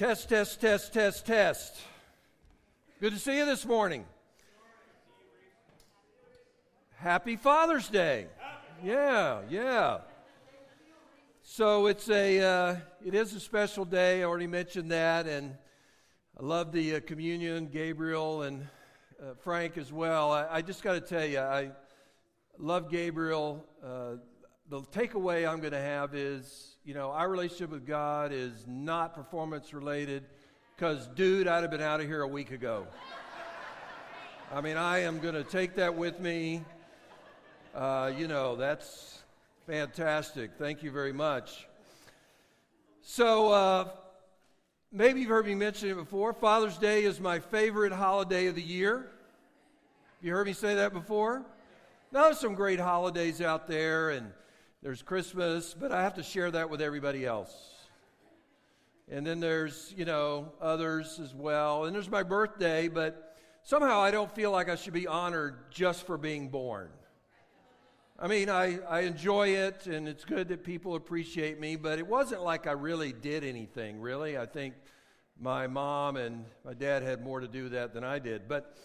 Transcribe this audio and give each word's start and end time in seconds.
Test, 0.00 0.30
test, 0.30 0.62
test, 0.62 0.94
test, 0.94 1.26
test. 1.26 1.76
Good 3.02 3.12
to 3.12 3.18
see 3.18 3.36
you 3.36 3.44
this 3.44 3.66
morning. 3.66 4.06
Happy 6.96 7.36
Father's 7.36 7.86
Day. 7.90 8.28
Yeah, 8.82 9.42
yeah. 9.50 9.98
So 11.42 11.84
it's 11.84 12.08
a, 12.08 12.40
uh, 12.40 12.76
it 13.04 13.14
is 13.14 13.34
a 13.34 13.40
special 13.40 13.84
day. 13.84 14.22
I 14.22 14.24
already 14.24 14.46
mentioned 14.46 14.90
that, 14.90 15.26
and 15.26 15.54
I 16.40 16.44
love 16.44 16.72
the 16.72 16.96
uh, 16.96 17.00
communion, 17.00 17.66
Gabriel 17.66 18.44
and 18.44 18.66
uh, 19.22 19.34
Frank 19.40 19.76
as 19.76 19.92
well. 19.92 20.32
I, 20.32 20.46
I 20.50 20.62
just 20.62 20.82
got 20.82 20.94
to 20.94 21.02
tell 21.02 21.26
you, 21.26 21.40
I 21.40 21.72
love 22.56 22.90
Gabriel. 22.90 23.66
Uh, 23.84 24.12
the 24.70 24.80
takeaway 24.80 25.46
I'm 25.46 25.60
going 25.60 25.72
to 25.72 25.78
have 25.78 26.14
is, 26.14 26.78
you 26.90 26.96
know, 26.96 27.12
our 27.12 27.28
relationship 27.28 27.70
with 27.70 27.86
God 27.86 28.32
is 28.32 28.64
not 28.66 29.14
performance 29.14 29.72
related 29.72 30.24
because, 30.74 31.06
dude, 31.14 31.46
I'd 31.46 31.62
have 31.62 31.70
been 31.70 31.80
out 31.80 32.00
of 32.00 32.08
here 32.08 32.22
a 32.22 32.26
week 32.26 32.50
ago. 32.50 32.84
I 34.52 34.60
mean, 34.60 34.76
I 34.76 35.02
am 35.02 35.20
going 35.20 35.36
to 35.36 35.44
take 35.44 35.76
that 35.76 35.94
with 35.94 36.18
me. 36.18 36.64
Uh, 37.76 38.10
you 38.18 38.26
know, 38.26 38.56
that's 38.56 39.22
fantastic. 39.68 40.50
Thank 40.58 40.82
you 40.82 40.90
very 40.90 41.12
much. 41.12 41.68
So, 43.02 43.52
uh, 43.52 43.88
maybe 44.90 45.20
you've 45.20 45.28
heard 45.28 45.46
me 45.46 45.54
mention 45.54 45.90
it 45.90 45.94
before. 45.94 46.32
Father's 46.32 46.76
Day 46.76 47.04
is 47.04 47.20
my 47.20 47.38
favorite 47.38 47.92
holiday 47.92 48.48
of 48.48 48.56
the 48.56 48.62
year. 48.62 49.06
You 50.20 50.32
heard 50.32 50.48
me 50.48 50.54
say 50.54 50.74
that 50.74 50.92
before? 50.92 51.44
Now, 52.10 52.24
there's 52.24 52.40
some 52.40 52.56
great 52.56 52.80
holidays 52.80 53.40
out 53.40 53.68
there, 53.68 54.10
and 54.10 54.32
there's 54.82 55.02
Christmas, 55.02 55.74
but 55.78 55.92
I 55.92 56.02
have 56.02 56.14
to 56.14 56.22
share 56.22 56.50
that 56.50 56.70
with 56.70 56.80
everybody 56.80 57.26
else. 57.26 57.54
And 59.10 59.26
then 59.26 59.38
there's, 59.38 59.92
you 59.94 60.06
know, 60.06 60.52
others 60.60 61.20
as 61.22 61.34
well. 61.34 61.84
And 61.84 61.94
there's 61.94 62.08
my 62.08 62.22
birthday, 62.22 62.88
but 62.88 63.36
somehow 63.62 64.00
I 64.00 64.10
don't 64.10 64.34
feel 64.34 64.50
like 64.50 64.70
I 64.70 64.76
should 64.76 64.94
be 64.94 65.06
honored 65.06 65.70
just 65.70 66.06
for 66.06 66.16
being 66.16 66.48
born. 66.48 66.88
I 68.18 68.26
mean, 68.26 68.48
I, 68.48 68.78
I 68.88 69.00
enjoy 69.00 69.48
it, 69.48 69.86
and 69.86 70.08
it's 70.08 70.24
good 70.24 70.48
that 70.48 70.64
people 70.64 70.94
appreciate 70.94 71.60
me, 71.60 71.76
but 71.76 71.98
it 71.98 72.06
wasn't 72.06 72.42
like 72.42 72.66
I 72.66 72.72
really 72.72 73.12
did 73.12 73.44
anything, 73.44 74.00
really. 74.00 74.38
I 74.38 74.46
think 74.46 74.74
my 75.38 75.66
mom 75.66 76.16
and 76.16 76.44
my 76.64 76.74
dad 76.74 77.02
had 77.02 77.22
more 77.22 77.40
to 77.40 77.48
do 77.48 77.68
that 77.70 77.92
than 77.92 78.04
I 78.04 78.18
did. 78.18 78.48
But 78.48 78.76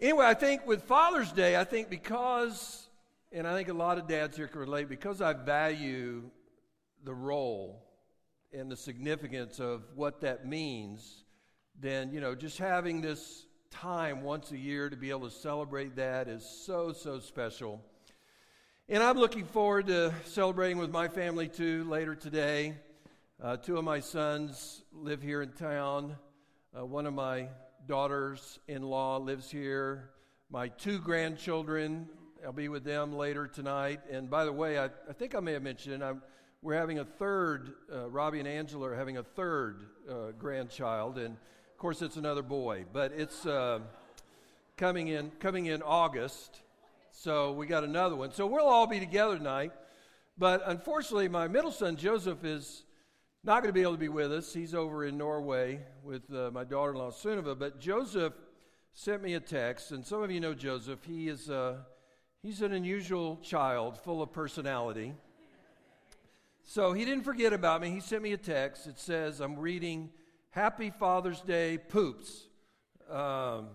anyway, 0.00 0.26
I 0.26 0.34
think 0.34 0.66
with 0.66 0.84
Father's 0.84 1.32
Day, 1.32 1.56
I 1.56 1.64
think 1.64 1.90
because 1.90 2.88
and 3.34 3.48
I 3.48 3.56
think 3.56 3.68
a 3.68 3.74
lot 3.74 3.98
of 3.98 4.06
dads 4.06 4.36
here 4.36 4.46
can 4.46 4.60
relate 4.60 4.88
because 4.88 5.20
I 5.20 5.32
value 5.32 6.30
the 7.02 7.12
role 7.12 7.82
and 8.52 8.70
the 8.70 8.76
significance 8.76 9.58
of 9.58 9.82
what 9.96 10.20
that 10.20 10.46
means, 10.46 11.24
then, 11.80 12.12
you 12.12 12.20
know, 12.20 12.36
just 12.36 12.58
having 12.58 13.00
this 13.00 13.46
time 13.72 14.22
once 14.22 14.52
a 14.52 14.56
year 14.56 14.88
to 14.88 14.96
be 14.96 15.10
able 15.10 15.28
to 15.28 15.34
celebrate 15.34 15.96
that 15.96 16.28
is 16.28 16.48
so, 16.48 16.92
so 16.92 17.18
special. 17.18 17.82
And 18.88 19.02
I'm 19.02 19.18
looking 19.18 19.46
forward 19.46 19.88
to 19.88 20.14
celebrating 20.26 20.78
with 20.78 20.92
my 20.92 21.08
family 21.08 21.48
too 21.48 21.82
later 21.90 22.14
today. 22.14 22.74
Uh, 23.42 23.56
two 23.56 23.76
of 23.78 23.82
my 23.82 23.98
sons 23.98 24.84
live 24.92 25.20
here 25.20 25.42
in 25.42 25.50
town. 25.50 26.14
Uh, 26.78 26.86
one 26.86 27.04
of 27.04 27.14
my 27.14 27.48
daughters 27.88 28.60
in 28.68 28.82
law 28.82 29.16
lives 29.16 29.50
here. 29.50 30.10
My 30.50 30.68
two 30.68 31.00
grandchildren 31.00 32.08
I'll 32.44 32.52
be 32.52 32.68
with 32.68 32.84
them 32.84 33.16
later 33.16 33.46
tonight. 33.46 34.00
And 34.10 34.28
by 34.28 34.44
the 34.44 34.52
way, 34.52 34.78
I, 34.78 34.86
I 35.08 35.12
think 35.18 35.34
I 35.34 35.40
may 35.40 35.52
have 35.52 35.62
mentioned 35.62 36.04
I'm, 36.04 36.20
we're 36.60 36.74
having 36.74 36.98
a 36.98 37.04
third, 37.04 37.72
uh, 37.90 38.10
Robbie 38.10 38.38
and 38.38 38.48
Angela 38.48 38.88
are 38.88 38.94
having 38.94 39.16
a 39.16 39.22
third 39.22 39.86
uh, 40.10 40.32
grandchild. 40.38 41.16
And 41.16 41.36
of 41.36 41.78
course, 41.78 42.02
it's 42.02 42.16
another 42.16 42.42
boy, 42.42 42.84
but 42.92 43.12
it's 43.12 43.46
uh, 43.46 43.80
coming, 44.76 45.08
in, 45.08 45.30
coming 45.40 45.66
in 45.66 45.80
August. 45.80 46.60
So 47.12 47.52
we 47.52 47.66
got 47.66 47.82
another 47.82 48.14
one. 48.14 48.30
So 48.32 48.46
we'll 48.46 48.66
all 48.66 48.86
be 48.86 49.00
together 49.00 49.38
tonight. 49.38 49.72
But 50.36 50.62
unfortunately, 50.66 51.28
my 51.28 51.48
middle 51.48 51.72
son, 51.72 51.96
Joseph, 51.96 52.44
is 52.44 52.84
not 53.42 53.62
going 53.62 53.70
to 53.70 53.72
be 53.72 53.82
able 53.82 53.92
to 53.92 53.98
be 53.98 54.10
with 54.10 54.32
us. 54.32 54.52
He's 54.52 54.74
over 54.74 55.06
in 55.06 55.16
Norway 55.16 55.80
with 56.02 56.22
uh, 56.30 56.50
my 56.52 56.64
daughter 56.64 56.92
in 56.92 56.98
law, 56.98 57.10
Sunniva. 57.10 57.58
But 57.58 57.80
Joseph 57.80 58.34
sent 58.92 59.22
me 59.22 59.32
a 59.32 59.40
text, 59.40 59.92
and 59.92 60.04
some 60.04 60.22
of 60.22 60.30
you 60.30 60.40
know 60.40 60.52
Joseph. 60.52 61.04
He 61.04 61.28
is. 61.28 61.48
Uh, 61.48 61.76
He's 62.44 62.60
an 62.60 62.74
unusual 62.74 63.38
child, 63.42 63.96
full 63.96 64.20
of 64.20 64.30
personality. 64.30 65.14
So 66.62 66.92
he 66.92 67.06
didn't 67.06 67.24
forget 67.24 67.54
about 67.54 67.80
me. 67.80 67.88
He 67.88 68.00
sent 68.00 68.22
me 68.22 68.34
a 68.34 68.36
text. 68.36 68.86
It 68.86 68.98
says, 68.98 69.40
I'm 69.40 69.58
reading 69.58 70.10
Happy 70.50 70.90
Father's 70.90 71.40
Day 71.40 71.78
Poops. 71.78 72.48
Um, 73.10 73.68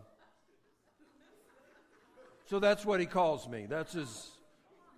so 2.45 2.59
that's 2.59 2.85
what 2.85 2.99
he 2.99 3.07
calls 3.07 3.49
me. 3.49 3.65
That's 3.67 3.93
his. 3.93 4.29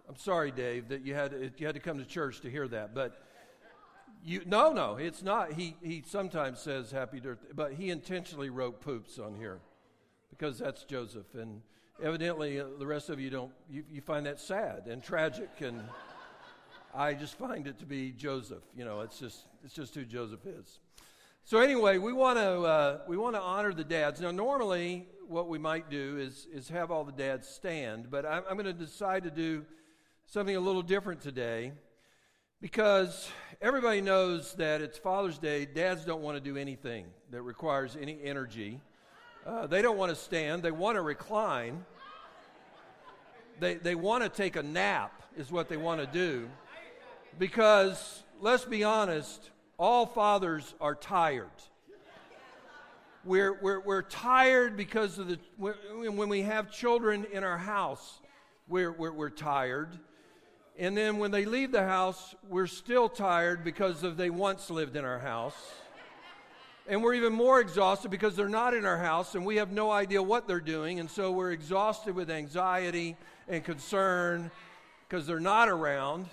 I'm 0.10 0.18
sorry, 0.18 0.52
Dave, 0.52 0.90
that 0.90 1.06
you 1.06 1.14
had 1.14 1.32
to, 1.32 1.50
you 1.56 1.66
had 1.66 1.76
to 1.76 1.82
come 1.82 1.98
to 1.98 2.06
church 2.06 2.42
to 2.42 2.52
hear 2.52 2.68
that, 2.68 2.94
but 2.94 3.24
you 4.26 4.42
no, 4.46 4.74
no, 4.74 4.98
it's 4.98 5.24
not. 5.24 5.54
He 5.54 5.78
he 5.82 6.04
sometimes 6.06 6.60
says 6.60 6.92
happy 6.92 7.22
birthday, 7.22 7.54
but 7.56 7.72
he 7.72 7.90
intentionally 7.90 8.50
wrote 8.50 8.82
poops 8.82 9.18
on 9.18 9.34
here 9.34 9.62
because 10.30 10.60
that's 10.60 10.84
Joseph, 10.84 11.36
and 11.36 11.62
evidently 12.02 12.60
uh, 12.60 12.66
the 12.80 12.86
rest 12.86 13.10
of 13.10 13.20
you 13.20 13.30
don't 13.30 13.52
you, 13.70 13.84
you 13.92 14.02
find 14.02 14.26
that 14.26 14.40
sad 14.40 14.88
and 14.88 15.04
tragic 15.04 15.50
and 15.60 15.82
i 16.94 17.14
just 17.14 17.38
find 17.38 17.68
it 17.68 17.80
to 17.80 17.86
be 17.86 18.12
joseph 18.12 18.64
you 18.76 18.84
know 18.84 19.02
it's 19.02 19.20
just 19.20 19.46
it's 19.64 19.74
just 19.74 19.96
who 19.96 20.04
joseph 20.04 20.46
is. 20.46 20.80
So 21.44 21.60
anyway 21.60 21.98
we 21.98 22.14
want 22.14 22.38
to 22.38 22.62
uh, 22.62 23.00
we 23.08 23.18
want 23.18 23.36
to 23.36 23.42
honor 23.42 23.74
the 23.74 23.84
dads. 23.84 24.22
Now 24.22 24.32
normally 24.32 25.08
what 25.28 25.48
we 25.48 25.58
might 25.58 25.90
do 25.90 26.18
is 26.18 26.48
is 26.54 26.70
have 26.70 26.92
all 26.92 27.04
the 27.04 27.12
dads 27.12 27.48
stand 27.48 28.12
but 28.12 28.26
i'm, 28.26 28.44
I'm 28.50 28.58
going 28.58 28.66
to 28.66 28.74
decide 28.74 29.24
to 29.24 29.32
do 29.32 29.66
something 30.26 30.56
a 30.56 30.60
little 30.60 30.82
different 30.82 31.22
today 31.22 31.74
because 32.62 33.30
everybody 33.60 34.02
knows 34.02 34.54
that 34.54 34.82
it's 34.82 34.98
father's 34.98 35.40
day. 35.40 35.66
Dads 35.66 36.06
don't 36.06 36.22
want 36.22 36.38
to 36.38 36.42
do 36.42 36.58
anything 36.58 37.06
that 37.32 37.42
requires 37.42 37.98
any 38.00 38.20
energy. 38.24 38.80
Uh, 39.46 39.66
they 39.66 39.82
don't 39.82 39.98
want 39.98 40.12
to 40.12 40.16
stand, 40.16 40.62
they 40.62 40.72
want 40.72 40.96
to 40.96 41.02
recline. 41.02 41.84
They, 43.62 43.76
they 43.76 43.94
want 43.94 44.24
to 44.24 44.30
take 44.30 44.56
a 44.56 44.64
nap, 44.64 45.22
is 45.38 45.52
what 45.52 45.70
they 45.70 45.78
want 45.78 46.02
to 46.02 46.08
do. 46.08 46.50
Because, 47.38 48.24
let's 48.42 48.66
be 48.66 48.84
honest, 48.84 49.52
all 49.78 50.08
fathers 50.08 50.74
are 50.82 50.96
tired. 50.96 51.46
We're, 53.24 53.54
we're, 53.62 53.80
we're 53.80 54.02
tired 54.02 54.76
because 54.76 55.20
of 55.20 55.28
the, 55.28 55.38
when 55.60 56.28
we 56.28 56.42
have 56.42 56.72
children 56.72 57.28
in 57.32 57.44
our 57.44 57.60
house, 57.60 58.20
we're, 58.68 58.92
we're, 58.92 59.12
we're 59.12 59.30
tired. 59.30 59.90
And 60.80 60.98
then 60.98 61.20
when 61.20 61.30
they 61.30 61.46
leave 61.46 61.72
the 61.72 61.86
house, 61.86 62.34
we're 62.50 62.66
still 62.66 63.10
tired 63.10 63.64
because 63.64 64.02
of 64.02 64.18
they 64.18 64.32
once 64.32 64.72
lived 64.72 64.96
in 64.96 65.06
our 65.06 65.20
house. 65.20 65.72
And 66.88 67.04
we're 67.04 67.14
even 67.14 67.34
more 67.34 67.62
exhausted 67.62 68.10
because 68.10 68.36
they're 68.36 68.50
not 68.50 68.74
in 68.74 68.86
our 68.86 68.98
house 68.98 69.36
and 69.36 69.46
we 69.46 69.58
have 69.58 69.72
no 69.72 69.92
idea 69.92 70.22
what 70.22 70.48
they're 70.48 70.60
doing. 70.60 71.00
And 71.00 71.10
so 71.10 71.32
we're 71.32 71.52
exhausted 71.52 72.16
with 72.16 72.32
anxiety 72.32 73.16
and 73.48 73.64
concern 73.64 74.50
because 75.08 75.28
they're 75.28 75.40
not 75.40 75.70
around. 75.70 76.26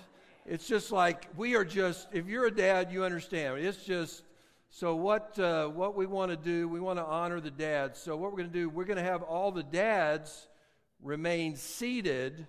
It's 0.45 0.67
just 0.67 0.91
like 0.91 1.27
we 1.37 1.55
are 1.55 1.63
just, 1.63 2.07
if 2.11 2.27
you're 2.27 2.47
a 2.47 2.51
dad, 2.51 2.91
you 2.91 3.03
understand. 3.03 3.59
It's 3.59 3.83
just, 3.83 4.23
so 4.71 4.95
what, 4.95 5.37
uh, 5.37 5.67
what 5.67 5.95
we 5.95 6.07
want 6.07 6.31
to 6.31 6.37
do, 6.37 6.67
we 6.67 6.79
want 6.79 6.97
to 6.97 7.05
honor 7.05 7.39
the 7.39 7.51
dads. 7.51 7.99
So 7.99 8.15
what 8.17 8.31
we're 8.31 8.37
going 8.37 8.49
to 8.49 8.53
do, 8.53 8.69
we're 8.69 8.85
going 8.85 8.97
to 8.97 9.03
have 9.03 9.21
all 9.21 9.51
the 9.51 9.63
dads 9.63 10.47
remain 11.03 11.55
seated 11.55 12.47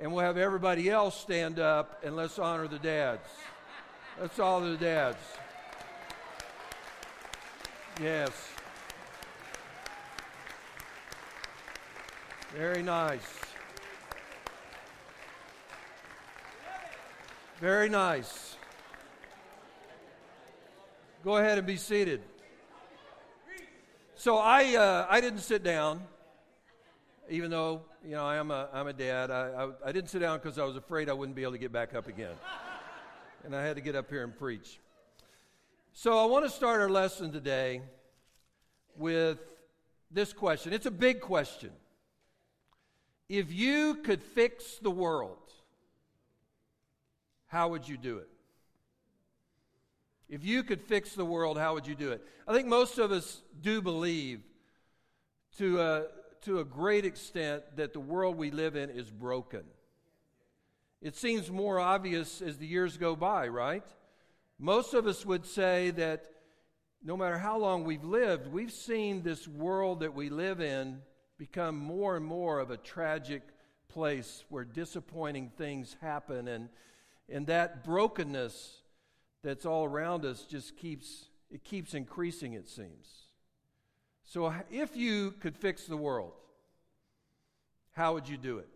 and 0.00 0.12
we'll 0.12 0.24
have 0.24 0.36
everybody 0.36 0.90
else 0.90 1.18
stand 1.18 1.58
up 1.58 2.02
and 2.04 2.16
let's 2.16 2.38
honor 2.38 2.66
the 2.66 2.78
dads. 2.80 3.28
That's 4.18 4.38
all 4.40 4.60
the 4.60 4.76
dads. 4.76 5.18
Yes. 8.02 8.30
Very 12.54 12.82
nice. 12.82 13.20
Very 17.58 17.88
nice. 17.88 18.56
Go 21.24 21.38
ahead 21.38 21.56
and 21.56 21.66
be 21.66 21.76
seated. 21.76 22.20
So 24.14 24.36
I, 24.36 24.74
uh, 24.76 25.06
I 25.08 25.22
didn't 25.22 25.40
sit 25.40 25.62
down, 25.62 26.02
even 27.30 27.50
though 27.50 27.80
you 28.04 28.10
know 28.10 28.26
I 28.26 28.36
am 28.36 28.50
a, 28.50 28.68
I'm 28.74 28.88
a 28.88 28.92
dad. 28.92 29.30
I, 29.30 29.48
I, 29.48 29.68
I 29.86 29.92
didn't 29.92 30.10
sit 30.10 30.18
down 30.18 30.38
because 30.38 30.58
I 30.58 30.64
was 30.64 30.76
afraid 30.76 31.08
I 31.08 31.14
wouldn't 31.14 31.34
be 31.34 31.42
able 31.42 31.52
to 31.52 31.58
get 31.58 31.72
back 31.72 31.94
up 31.94 32.08
again, 32.08 32.34
and 33.44 33.56
I 33.56 33.64
had 33.64 33.76
to 33.76 33.82
get 33.82 33.96
up 33.96 34.10
here 34.10 34.22
and 34.22 34.36
preach. 34.36 34.80
So 35.98 36.18
I 36.18 36.26
want 36.26 36.44
to 36.44 36.50
start 36.50 36.82
our 36.82 36.90
lesson 36.90 37.32
today 37.32 37.80
with 38.98 39.38
this 40.10 40.34
question. 40.34 40.74
It's 40.74 40.84
a 40.84 40.90
big 40.90 41.22
question. 41.22 41.70
If 43.30 43.50
you 43.50 43.94
could 44.04 44.22
fix 44.22 44.76
the 44.76 44.90
world, 44.90 45.50
how 47.46 47.70
would 47.70 47.88
you 47.88 47.96
do 47.96 48.18
it? 48.18 48.28
If 50.28 50.44
you 50.44 50.62
could 50.64 50.82
fix 50.82 51.14
the 51.14 51.24
world, 51.24 51.56
how 51.56 51.72
would 51.72 51.86
you 51.86 51.94
do 51.94 52.12
it? 52.12 52.22
I 52.46 52.52
think 52.52 52.68
most 52.68 52.98
of 52.98 53.10
us 53.10 53.40
do 53.62 53.80
believe 53.80 54.42
to 55.56 55.80
a, 55.80 56.04
to 56.42 56.60
a 56.60 56.64
great 56.66 57.06
extent 57.06 57.62
that 57.76 57.94
the 57.94 58.00
world 58.00 58.36
we 58.36 58.50
live 58.50 58.76
in 58.76 58.90
is 58.90 59.10
broken. 59.10 59.62
It 61.00 61.16
seems 61.16 61.50
more 61.50 61.80
obvious 61.80 62.42
as 62.42 62.58
the 62.58 62.66
years 62.66 62.98
go 62.98 63.16
by, 63.16 63.48
right? 63.48 63.86
Most 64.58 64.94
of 64.94 65.06
us 65.06 65.26
would 65.26 65.44
say 65.44 65.90
that 65.92 66.24
no 67.02 67.16
matter 67.16 67.38
how 67.38 67.58
long 67.58 67.84
we've 67.84 68.04
lived, 68.04 68.46
we've 68.46 68.72
seen 68.72 69.22
this 69.22 69.46
world 69.46 70.00
that 70.00 70.14
we 70.14 70.30
live 70.30 70.60
in 70.60 71.02
become 71.38 71.76
more 71.76 72.16
and 72.16 72.24
more 72.24 72.58
of 72.58 72.70
a 72.70 72.76
tragic 72.76 73.42
place 73.88 74.44
where 74.48 74.64
disappointing 74.64 75.50
things 75.56 75.96
happen 76.00 76.48
and 76.48 76.68
and 77.28 77.46
that 77.48 77.84
brokenness 77.84 78.82
that's 79.42 79.66
all 79.66 79.84
around 79.84 80.24
us 80.24 80.42
just 80.42 80.76
keeps 80.76 81.26
it 81.50 81.64
keeps 81.64 81.94
increasing 81.94 82.54
it 82.54 82.68
seems. 82.68 83.26
So 84.24 84.52
if 84.70 84.96
you 84.96 85.32
could 85.40 85.56
fix 85.56 85.84
the 85.84 85.96
world 85.96 86.32
how 87.92 88.14
would 88.14 88.28
you 88.28 88.36
do 88.36 88.58
it 88.58 88.68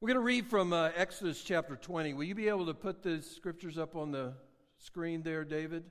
we're 0.00 0.08
going 0.08 0.16
to 0.16 0.20
read 0.20 0.46
from 0.46 0.72
uh, 0.72 0.90
exodus 0.94 1.42
chapter 1.42 1.76
20 1.76 2.14
will 2.14 2.24
you 2.24 2.34
be 2.34 2.48
able 2.48 2.66
to 2.66 2.74
put 2.74 3.02
the 3.02 3.22
scriptures 3.22 3.78
up 3.78 3.96
on 3.96 4.10
the 4.10 4.34
screen 4.78 5.22
there 5.22 5.44
david 5.44 5.84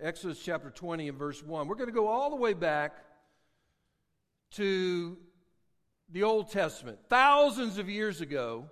exodus 0.00 0.40
chapter 0.42 0.70
20 0.70 1.08
and 1.08 1.18
verse 1.18 1.42
1 1.42 1.68
we're 1.68 1.74
going 1.74 1.88
to 1.88 1.94
go 1.94 2.08
all 2.08 2.30
the 2.30 2.36
way 2.36 2.54
back 2.54 3.04
to 4.50 5.16
the 6.10 6.22
old 6.22 6.50
testament 6.50 6.98
thousands 7.08 7.78
of 7.78 7.88
years 7.88 8.20
ago 8.20 8.70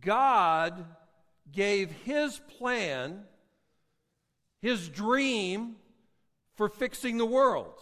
God 0.00 0.84
gave 1.50 1.90
his 1.90 2.40
plan, 2.58 3.24
his 4.60 4.88
dream 4.88 5.76
for 6.54 6.68
fixing 6.68 7.18
the 7.18 7.26
world. 7.26 7.74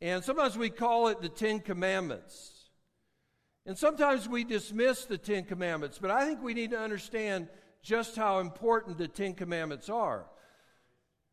And 0.00 0.24
sometimes 0.24 0.56
we 0.56 0.70
call 0.70 1.08
it 1.08 1.20
the 1.20 1.28
Ten 1.28 1.60
Commandments. 1.60 2.61
And 3.64 3.78
sometimes 3.78 4.28
we 4.28 4.44
dismiss 4.44 5.04
the 5.04 5.18
Ten 5.18 5.44
Commandments, 5.44 5.98
but 5.98 6.10
I 6.10 6.26
think 6.26 6.42
we 6.42 6.54
need 6.54 6.70
to 6.72 6.80
understand 6.80 7.48
just 7.82 8.16
how 8.16 8.40
important 8.40 8.98
the 8.98 9.08
Ten 9.08 9.34
Commandments 9.34 9.88
are. 9.88 10.26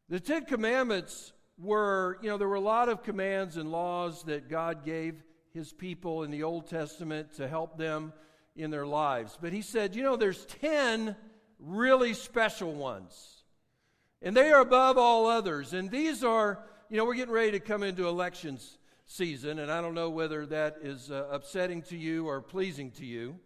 The 0.10 0.20
Ten 0.20 0.46
Commandments 0.46 1.34
were, 1.58 2.18
you 2.22 2.30
know, 2.30 2.38
there 2.38 2.48
were 2.48 2.56
a 2.56 2.60
lot 2.62 2.90
of 2.90 3.04
commands 3.04 3.58
and 3.58 3.72
laws 3.72 4.24
that 4.24 4.50
God 4.50 4.86
gave 4.86 5.16
his 5.54 5.74
people 5.74 6.24
in 6.24 6.32
the 6.32 6.44
Old 6.44 6.68
Testament 6.68 7.34
to 7.34 7.48
help 7.48 7.78
them 7.78 8.14
in 8.56 8.72
their 8.72 8.86
lives. 8.86 9.38
But 9.40 9.54
he 9.54 9.62
said, 9.62 9.96
you 9.96 10.04
know, 10.04 10.16
there's 10.16 10.46
10 10.46 11.16
really 11.60 12.14
special 12.14 12.74
ones. 12.74 13.44
And 14.22 14.36
they 14.36 14.52
are 14.52 14.62
above 14.62 14.98
all 14.98 15.28
others. 15.28 15.74
And 15.74 15.90
these 15.90 16.24
are, 16.24 16.64
you 16.90 16.98
know, 16.98 17.06
we're 17.06 17.16
getting 17.16 17.34
ready 17.34 17.52
to 17.52 17.60
come 17.60 17.84
into 17.84 18.08
elections 18.08 18.79
season, 19.12 19.58
and 19.58 19.72
I 19.72 19.82
don't 19.82 19.96
know 19.96 20.12
whether 20.12 20.46
that 20.46 20.78
is 20.84 21.10
uh, 21.10 21.28
upsetting 21.32 21.82
to 21.84 21.98
you 21.98 22.28
or 22.28 22.42
pleasing 22.42 22.92
to 22.92 23.06
you. 23.06 23.40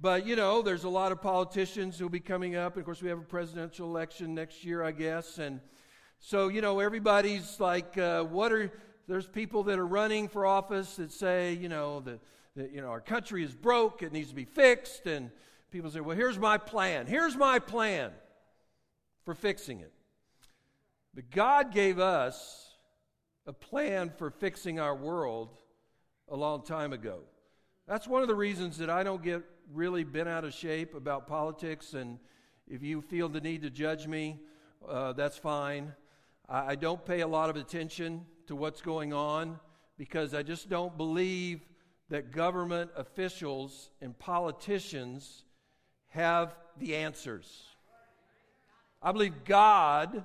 But, 0.00 0.24
you 0.24 0.36
know, 0.36 0.62
there's 0.62 0.84
a 0.84 0.88
lot 0.88 1.10
of 1.10 1.20
politicians 1.20 1.98
who'll 1.98 2.08
be 2.08 2.20
coming 2.20 2.54
up. 2.54 2.74
And 2.74 2.80
of 2.80 2.84
course, 2.84 3.02
we 3.02 3.08
have 3.08 3.18
a 3.18 3.22
presidential 3.22 3.88
election 3.88 4.34
next 4.34 4.64
year, 4.64 4.84
I 4.84 4.92
guess. 4.92 5.38
And 5.38 5.60
so, 6.20 6.46
you 6.46 6.60
know, 6.60 6.78
everybody's 6.78 7.58
like, 7.58 7.98
uh, 7.98 8.22
what 8.22 8.52
are, 8.52 8.72
there's 9.08 9.26
people 9.26 9.64
that 9.64 9.80
are 9.80 9.86
running 9.86 10.28
for 10.28 10.46
office 10.46 10.94
that 10.96 11.10
say, 11.10 11.54
you 11.54 11.68
know, 11.68 12.00
the 12.00 12.20
you 12.56 12.80
know, 12.80 12.86
our 12.86 13.00
country 13.00 13.42
is 13.42 13.52
broke, 13.52 14.04
it 14.04 14.12
needs 14.12 14.28
to 14.28 14.34
be 14.34 14.44
fixed. 14.44 15.06
And 15.06 15.32
people 15.72 15.90
say, 15.90 15.98
well, 15.98 16.16
here's 16.16 16.38
my 16.38 16.56
plan. 16.56 17.08
Here's 17.08 17.36
my 17.36 17.58
plan 17.58 18.12
for 19.24 19.34
fixing 19.34 19.80
it. 19.80 19.92
But 21.14 21.30
God 21.32 21.72
gave 21.72 21.98
us 21.98 22.73
a 23.46 23.52
plan 23.52 24.10
for 24.16 24.30
fixing 24.30 24.80
our 24.80 24.94
world 24.94 25.50
a 26.28 26.36
long 26.36 26.62
time 26.62 26.92
ago. 26.92 27.20
That's 27.86 28.08
one 28.08 28.22
of 28.22 28.28
the 28.28 28.34
reasons 28.34 28.78
that 28.78 28.88
I 28.88 29.02
don't 29.02 29.22
get 29.22 29.42
really 29.72 30.04
bent 30.04 30.28
out 30.28 30.44
of 30.44 30.54
shape 30.54 30.94
about 30.94 31.26
politics. 31.26 31.92
And 31.92 32.18
if 32.66 32.82
you 32.82 33.02
feel 33.02 33.28
the 33.28 33.40
need 33.40 33.62
to 33.62 33.70
judge 33.70 34.06
me, 34.06 34.40
uh, 34.88 35.12
that's 35.12 35.36
fine. 35.36 35.92
I, 36.48 36.72
I 36.72 36.74
don't 36.74 37.04
pay 37.04 37.20
a 37.20 37.28
lot 37.28 37.50
of 37.50 37.56
attention 37.56 38.24
to 38.46 38.56
what's 38.56 38.80
going 38.80 39.12
on 39.12 39.58
because 39.98 40.34
I 40.34 40.42
just 40.42 40.68
don't 40.68 40.96
believe 40.96 41.60
that 42.08 42.32
government 42.32 42.90
officials 42.96 43.90
and 44.00 44.18
politicians 44.18 45.44
have 46.08 46.54
the 46.78 46.96
answers. 46.96 47.64
I 49.02 49.12
believe 49.12 49.44
God 49.44 50.24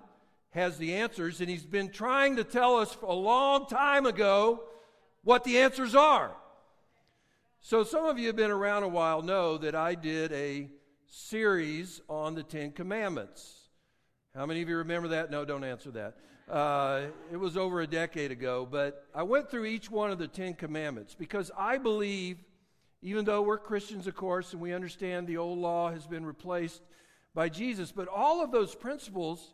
has 0.51 0.77
the 0.77 0.95
answers, 0.95 1.41
and 1.41 1.49
He's 1.49 1.65
been 1.65 1.89
trying 1.89 2.37
to 2.37 2.43
tell 2.43 2.77
us 2.77 2.95
a 3.03 3.13
long 3.13 3.67
time 3.67 4.05
ago 4.05 4.63
what 5.23 5.43
the 5.43 5.59
answers 5.59 5.95
are. 5.95 6.35
So, 7.61 7.83
some 7.83 8.05
of 8.05 8.17
you 8.17 8.27
have 8.27 8.35
been 8.35 8.51
around 8.51 8.83
a 8.83 8.87
while 8.87 9.21
know 9.21 9.57
that 9.57 9.75
I 9.75 9.95
did 9.95 10.31
a 10.31 10.69
series 11.07 12.01
on 12.09 12.35
the 12.35 12.43
Ten 12.43 12.71
Commandments. 12.71 13.69
How 14.33 14.45
many 14.45 14.61
of 14.61 14.69
you 14.69 14.77
remember 14.77 15.09
that? 15.09 15.29
No, 15.29 15.43
don't 15.43 15.63
answer 15.63 15.91
that. 15.91 16.15
Uh, 16.49 17.07
it 17.31 17.37
was 17.37 17.57
over 17.57 17.81
a 17.81 17.87
decade 17.87 18.31
ago, 18.31 18.67
but 18.69 19.05
I 19.13 19.23
went 19.23 19.51
through 19.51 19.65
each 19.65 19.91
one 19.91 20.09
of 20.09 20.17
the 20.17 20.27
Ten 20.27 20.53
Commandments 20.55 21.15
because 21.15 21.51
I 21.57 21.77
believe, 21.77 22.37
even 23.01 23.25
though 23.25 23.41
we're 23.41 23.59
Christians, 23.59 24.07
of 24.07 24.15
course, 24.15 24.53
and 24.53 24.61
we 24.61 24.73
understand 24.73 25.27
the 25.27 25.37
old 25.37 25.59
law 25.59 25.91
has 25.91 26.07
been 26.07 26.25
replaced 26.25 26.81
by 27.35 27.49
Jesus, 27.49 27.91
but 27.91 28.07
all 28.07 28.43
of 28.43 28.51
those 28.51 28.73
principles 28.73 29.53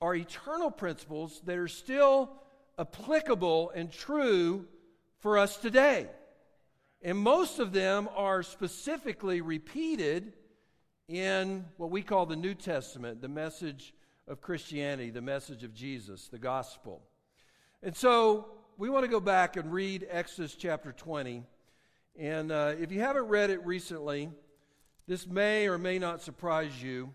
are 0.00 0.14
eternal 0.14 0.70
principles 0.70 1.42
that 1.44 1.58
are 1.58 1.68
still 1.68 2.30
applicable 2.78 3.70
and 3.74 3.92
true 3.92 4.66
for 5.18 5.36
us 5.36 5.58
today. 5.58 6.06
And 7.02 7.18
most 7.18 7.58
of 7.58 7.72
them 7.72 8.08
are 8.16 8.42
specifically 8.42 9.42
repeated 9.42 10.32
in 11.06 11.66
what 11.76 11.90
we 11.90 12.02
call 12.02 12.24
the 12.24 12.36
New 12.36 12.54
Testament, 12.54 13.20
the 13.20 13.28
message 13.28 13.92
of 14.26 14.40
Christianity, 14.40 15.10
the 15.10 15.20
message 15.20 15.64
of 15.64 15.74
Jesus, 15.74 16.28
the 16.28 16.38
gospel. 16.38 17.02
And 17.82 17.94
so 17.94 18.46
we 18.78 18.88
want 18.88 19.04
to 19.04 19.10
go 19.10 19.20
back 19.20 19.56
and 19.56 19.70
read 19.70 20.06
Exodus 20.10 20.54
chapter 20.54 20.92
20. 20.92 21.42
And 22.18 22.50
uh, 22.50 22.74
if 22.80 22.90
you 22.90 23.00
haven't 23.00 23.28
read 23.28 23.50
it 23.50 23.66
recently, 23.66 24.30
this 25.06 25.26
may 25.26 25.68
or 25.68 25.76
may 25.76 25.98
not 25.98 26.22
surprise 26.22 26.82
you. 26.82 27.12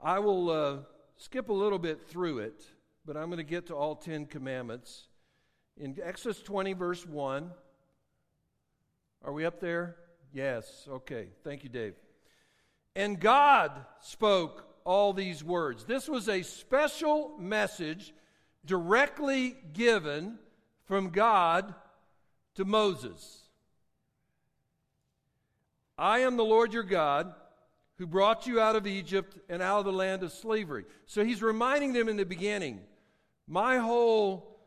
I 0.00 0.18
will 0.18 0.50
uh, 0.50 0.76
skip 1.18 1.48
a 1.48 1.52
little 1.52 1.78
bit 1.78 2.08
through 2.08 2.38
it, 2.38 2.64
but 3.04 3.16
I'm 3.16 3.26
going 3.26 3.38
to 3.38 3.42
get 3.42 3.66
to 3.66 3.74
all 3.74 3.96
10 3.96 4.26
commandments. 4.26 5.08
In 5.76 5.96
Exodus 6.02 6.40
20, 6.42 6.72
verse 6.72 7.04
1, 7.04 7.50
are 9.24 9.32
we 9.32 9.44
up 9.44 9.60
there? 9.60 9.96
Yes. 10.32 10.88
Okay. 10.88 11.28
Thank 11.44 11.64
you, 11.64 11.68
Dave. 11.68 11.94
And 12.94 13.20
God 13.20 13.72
spoke 14.00 14.64
all 14.84 15.12
these 15.12 15.44
words. 15.44 15.84
This 15.84 16.08
was 16.08 16.28
a 16.28 16.42
special 16.42 17.36
message 17.38 18.14
directly 18.64 19.56
given 19.72 20.38
from 20.84 21.10
God 21.10 21.74
to 22.54 22.64
Moses. 22.64 23.42
I 25.96 26.20
am 26.20 26.36
the 26.36 26.44
Lord 26.44 26.72
your 26.72 26.84
God 26.84 27.34
who 27.98 28.06
brought 28.06 28.46
you 28.46 28.60
out 28.60 28.76
of 28.76 28.86
Egypt 28.86 29.38
and 29.48 29.60
out 29.60 29.80
of 29.80 29.84
the 29.84 29.92
land 29.92 30.22
of 30.22 30.32
slavery. 30.32 30.84
So 31.06 31.24
he's 31.24 31.42
reminding 31.42 31.92
them 31.92 32.08
in 32.08 32.16
the 32.16 32.24
beginning 32.24 32.80
my 33.46 33.78
whole 33.78 34.58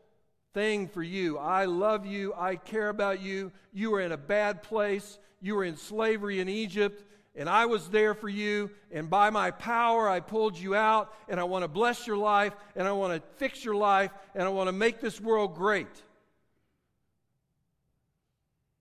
thing 0.54 0.88
for 0.88 1.02
you. 1.02 1.38
I 1.38 1.64
love 1.64 2.04
you. 2.04 2.34
I 2.36 2.56
care 2.56 2.88
about 2.88 3.20
you. 3.20 3.52
You 3.72 3.90
were 3.92 4.00
in 4.00 4.12
a 4.12 4.16
bad 4.16 4.62
place. 4.62 5.18
You 5.40 5.54
were 5.54 5.64
in 5.64 5.76
slavery 5.76 6.40
in 6.40 6.48
Egypt 6.48 7.04
and 7.34 7.48
I 7.48 7.66
was 7.66 7.88
there 7.88 8.14
for 8.14 8.28
you, 8.28 8.70
and 8.90 9.08
by 9.08 9.30
my 9.30 9.50
power 9.52 10.08
I 10.08 10.20
pulled 10.20 10.58
you 10.58 10.74
out, 10.74 11.14
and 11.28 11.40
I 11.40 11.44
want 11.44 11.62
to 11.62 11.68
bless 11.68 12.06
your 12.06 12.18
life, 12.18 12.52
and 12.76 12.86
I 12.86 12.92
want 12.92 13.14
to 13.14 13.28
fix 13.38 13.64
your 13.64 13.74
life, 13.74 14.10
and 14.34 14.44
I 14.44 14.48
want 14.48 14.68
to 14.68 14.72
make 14.72 15.00
this 15.00 15.20
world 15.20 15.54
great. 15.54 16.02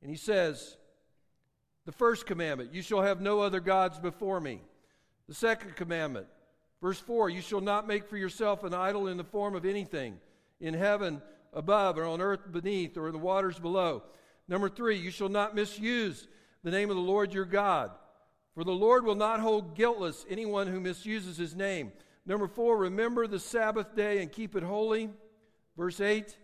And 0.01 0.11
he 0.11 0.17
says, 0.17 0.75
the 1.85 1.91
first 1.91 2.25
commandment, 2.25 2.73
you 2.73 2.81
shall 2.81 3.01
have 3.01 3.21
no 3.21 3.41
other 3.41 3.59
gods 3.59 3.99
before 3.99 4.39
me. 4.39 4.61
The 5.27 5.33
second 5.33 5.75
commandment, 5.75 6.27
verse 6.81 6.99
4, 6.99 7.29
you 7.29 7.41
shall 7.41 7.61
not 7.61 7.87
make 7.87 8.07
for 8.07 8.17
yourself 8.17 8.63
an 8.63 8.73
idol 8.73 9.07
in 9.07 9.17
the 9.17 9.23
form 9.23 9.55
of 9.55 9.65
anything 9.65 10.19
in 10.59 10.73
heaven 10.73 11.21
above, 11.53 11.97
or 11.97 12.05
on 12.05 12.21
earth 12.21 12.51
beneath, 12.51 12.97
or 12.97 13.07
in 13.07 13.13
the 13.13 13.19
waters 13.19 13.59
below. 13.59 14.03
Number 14.47 14.69
three, 14.69 14.97
you 14.97 15.11
shall 15.11 15.29
not 15.29 15.55
misuse 15.55 16.27
the 16.63 16.71
name 16.71 16.89
of 16.89 16.95
the 16.95 17.01
Lord 17.01 17.33
your 17.33 17.45
God. 17.45 17.91
For 18.53 18.63
the 18.63 18.71
Lord 18.71 19.05
will 19.05 19.15
not 19.15 19.39
hold 19.39 19.75
guiltless 19.75 20.25
anyone 20.29 20.67
who 20.67 20.79
misuses 20.79 21.37
his 21.37 21.55
name. 21.55 21.91
Number 22.25 22.47
four, 22.47 22.77
remember 22.77 23.27
the 23.27 23.39
Sabbath 23.39 23.95
day 23.95 24.21
and 24.21 24.31
keep 24.31 24.55
it 24.55 24.63
holy. 24.63 25.09
Verse 25.77 25.99
8 25.99 26.35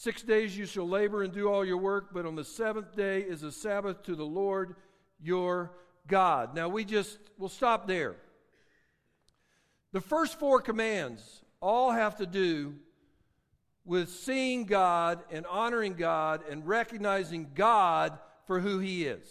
Six 0.00 0.22
days 0.22 0.56
you 0.56 0.64
shall 0.64 0.88
labor 0.88 1.24
and 1.24 1.32
do 1.32 1.48
all 1.48 1.64
your 1.64 1.76
work, 1.76 2.10
but 2.14 2.24
on 2.24 2.36
the 2.36 2.44
seventh 2.44 2.94
day 2.94 3.20
is 3.20 3.42
a 3.42 3.50
Sabbath 3.50 4.04
to 4.04 4.14
the 4.14 4.22
Lord 4.22 4.76
your 5.20 5.72
God. 6.06 6.54
Now 6.54 6.68
we 6.68 6.84
just, 6.84 7.18
we'll 7.36 7.48
stop 7.48 7.88
there. 7.88 8.14
The 9.90 10.00
first 10.00 10.38
four 10.38 10.60
commands 10.60 11.42
all 11.60 11.90
have 11.90 12.18
to 12.18 12.26
do 12.26 12.76
with 13.84 14.08
seeing 14.10 14.66
God 14.66 15.18
and 15.32 15.44
honoring 15.46 15.94
God 15.94 16.42
and 16.48 16.64
recognizing 16.64 17.50
God 17.56 18.16
for 18.46 18.60
who 18.60 18.78
He 18.78 19.04
is. 19.04 19.26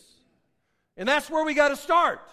And 0.98 1.08
that's 1.08 1.30
where 1.30 1.46
we 1.46 1.54
got 1.54 1.70
to 1.70 1.78
start. 1.78 2.30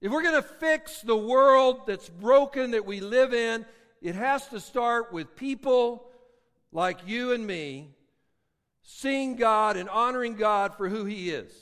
If 0.00 0.12
we're 0.12 0.22
going 0.22 0.40
to 0.40 0.48
fix 0.48 1.00
the 1.00 1.16
world 1.16 1.88
that's 1.88 2.08
broken 2.08 2.70
that 2.70 2.86
we 2.86 3.00
live 3.00 3.34
in, 3.34 3.66
it 4.00 4.14
has 4.14 4.46
to 4.50 4.60
start 4.60 5.12
with 5.12 5.34
people 5.34 6.06
like 6.72 6.98
you 7.06 7.32
and 7.32 7.46
me 7.46 7.90
seeing 8.82 9.36
God 9.36 9.76
and 9.76 9.88
honoring 9.88 10.34
God 10.34 10.76
for 10.76 10.88
who 10.88 11.04
He 11.04 11.30
is. 11.30 11.52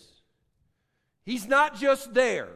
He's 1.24 1.46
not 1.46 1.76
just 1.78 2.14
there, 2.14 2.48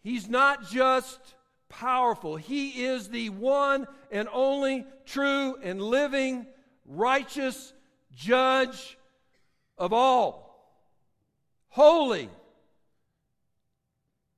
He's 0.00 0.28
not 0.28 0.68
just 0.68 1.20
powerful. 1.68 2.36
He 2.36 2.84
is 2.84 3.08
the 3.08 3.30
one 3.30 3.86
and 4.10 4.28
only 4.32 4.86
true 5.04 5.56
and 5.62 5.82
living, 5.82 6.46
righteous 6.86 7.72
judge 8.14 8.96
of 9.76 9.92
all, 9.92 10.82
holy 11.68 12.30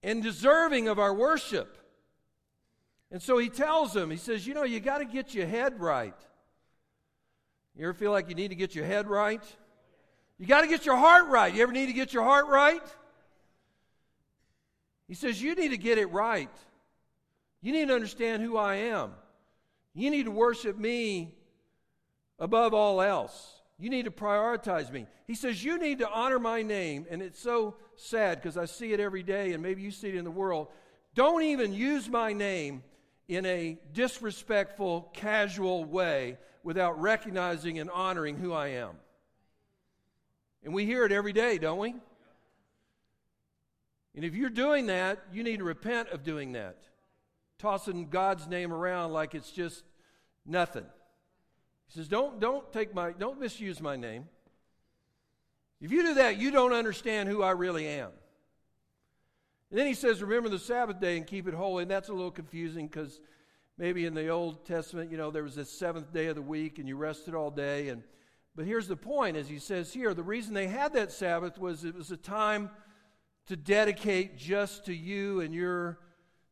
and 0.02 0.22
deserving 0.22 0.88
of 0.88 0.98
our 0.98 1.14
worship. 1.14 1.76
And 3.10 3.20
so 3.20 3.38
he 3.38 3.48
tells 3.48 3.92
them, 3.92 4.10
he 4.10 4.16
says, 4.16 4.46
You 4.46 4.54
know, 4.54 4.64
you 4.64 4.80
got 4.80 4.98
to 4.98 5.04
get 5.04 5.34
your 5.34 5.46
head 5.46 5.80
right. 5.80 6.14
You 7.80 7.86
ever 7.86 7.94
feel 7.94 8.10
like 8.10 8.28
you 8.28 8.34
need 8.34 8.48
to 8.48 8.54
get 8.54 8.74
your 8.74 8.84
head 8.84 9.08
right? 9.08 9.42
You 10.38 10.44
got 10.44 10.60
to 10.60 10.66
get 10.66 10.84
your 10.84 10.98
heart 10.98 11.28
right. 11.28 11.54
You 11.54 11.62
ever 11.62 11.72
need 11.72 11.86
to 11.86 11.94
get 11.94 12.12
your 12.12 12.24
heart 12.24 12.46
right? 12.48 12.82
He 15.08 15.14
says, 15.14 15.42
You 15.42 15.54
need 15.54 15.70
to 15.70 15.78
get 15.78 15.96
it 15.96 16.12
right. 16.12 16.50
You 17.62 17.72
need 17.72 17.88
to 17.88 17.94
understand 17.94 18.42
who 18.42 18.58
I 18.58 18.74
am. 18.74 19.12
You 19.94 20.10
need 20.10 20.24
to 20.24 20.30
worship 20.30 20.76
me 20.76 21.34
above 22.38 22.74
all 22.74 23.00
else. 23.00 23.62
You 23.78 23.88
need 23.88 24.04
to 24.04 24.10
prioritize 24.10 24.92
me. 24.92 25.06
He 25.26 25.34
says, 25.34 25.64
You 25.64 25.78
need 25.78 26.00
to 26.00 26.10
honor 26.10 26.38
my 26.38 26.60
name. 26.60 27.06
And 27.08 27.22
it's 27.22 27.40
so 27.40 27.76
sad 27.96 28.42
because 28.42 28.58
I 28.58 28.66
see 28.66 28.92
it 28.92 29.00
every 29.00 29.22
day, 29.22 29.54
and 29.54 29.62
maybe 29.62 29.80
you 29.80 29.90
see 29.90 30.08
it 30.08 30.16
in 30.16 30.24
the 30.24 30.30
world. 30.30 30.68
Don't 31.14 31.44
even 31.44 31.72
use 31.72 32.10
my 32.10 32.34
name 32.34 32.82
in 33.30 33.46
a 33.46 33.78
disrespectful, 33.92 35.08
casual 35.12 35.84
way 35.84 36.36
without 36.62 37.00
recognizing 37.00 37.78
and 37.78 37.88
honoring 37.90 38.36
who 38.36 38.52
I 38.52 38.68
am. 38.68 38.90
And 40.62 40.74
we 40.74 40.84
hear 40.84 41.04
it 41.04 41.12
every 41.12 41.32
day, 41.32 41.56
don't 41.56 41.78
we? 41.78 41.94
And 44.14 44.24
if 44.24 44.34
you're 44.34 44.50
doing 44.50 44.86
that, 44.86 45.20
you 45.32 45.42
need 45.42 45.58
to 45.58 45.64
repent 45.64 46.10
of 46.10 46.24
doing 46.24 46.52
that 46.52 46.76
tossing 47.60 48.08
God's 48.08 48.48
name 48.48 48.72
around 48.72 49.12
like 49.12 49.34
it's 49.34 49.50
just 49.50 49.84
nothing. 50.46 50.86
He 51.88 51.98
says, 51.98 52.08
Don't, 52.08 52.40
don't 52.40 52.72
take 52.72 52.94
my, 52.94 53.12
don't 53.12 53.38
misuse 53.38 53.80
my 53.80 53.96
name. 53.96 54.28
If 55.80 55.92
you 55.92 56.02
do 56.02 56.14
that, 56.14 56.38
you 56.38 56.50
don't 56.50 56.72
understand 56.72 57.28
who 57.28 57.42
I 57.42 57.50
really 57.50 57.86
am. 57.86 58.10
And 59.70 59.78
then 59.78 59.86
he 59.86 59.94
says, 59.94 60.22
Remember 60.22 60.48
the 60.48 60.58
Sabbath 60.58 61.00
day 61.00 61.16
and 61.16 61.26
keep 61.26 61.46
it 61.46 61.54
holy. 61.54 61.82
And 61.82 61.90
that's 61.90 62.08
a 62.08 62.12
little 62.12 62.30
confusing 62.30 62.88
because 62.88 63.20
maybe 63.78 64.04
in 64.04 64.14
the 64.14 64.28
Old 64.28 64.66
Testament, 64.66 65.10
you 65.10 65.16
know, 65.16 65.30
there 65.30 65.42
was 65.44 65.54
this 65.54 65.70
seventh 65.70 66.12
day 66.12 66.26
of 66.26 66.36
the 66.36 66.42
week 66.42 66.78
and 66.78 66.88
you 66.88 66.96
rested 66.96 67.34
all 67.34 67.50
day. 67.50 67.88
And 67.88 68.02
but 68.56 68.66
here's 68.66 68.88
the 68.88 68.96
point, 68.96 69.36
as 69.36 69.48
he 69.48 69.58
says 69.58 69.92
here, 69.92 70.12
the 70.12 70.22
reason 70.22 70.54
they 70.54 70.66
had 70.66 70.92
that 70.94 71.12
Sabbath 71.12 71.58
was 71.58 71.84
it 71.84 71.94
was 71.94 72.10
a 72.10 72.16
time 72.16 72.70
to 73.46 73.56
dedicate 73.56 74.36
just 74.36 74.86
to 74.86 74.94
you 74.94 75.40
and 75.40 75.54
your 75.54 75.98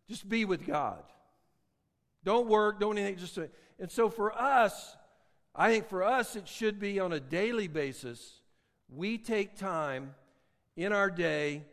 just 0.09 0.29
be 0.29 0.45
with 0.45 0.67
God. 0.67 1.03
Don't 2.25 2.49
work, 2.49 2.81
don't 2.81 2.97
anything. 2.97 3.19
Just 3.19 3.39
and 3.79 3.91
so 3.91 4.09
for 4.09 4.33
us, 4.33 4.97
I 5.55 5.73
think 5.73 5.89
for 5.89 6.05
us 6.05 6.37
it 6.37 6.47
should 6.47 6.79
be 6.79 7.01
on 7.01 7.13
a 7.13 7.21
daily 7.21 7.69
basis. 7.69 8.41
We 8.89 9.19
take 9.19 9.57
time 9.57 10.15
in 10.77 10.93
our 10.93 11.11
day 11.11 11.65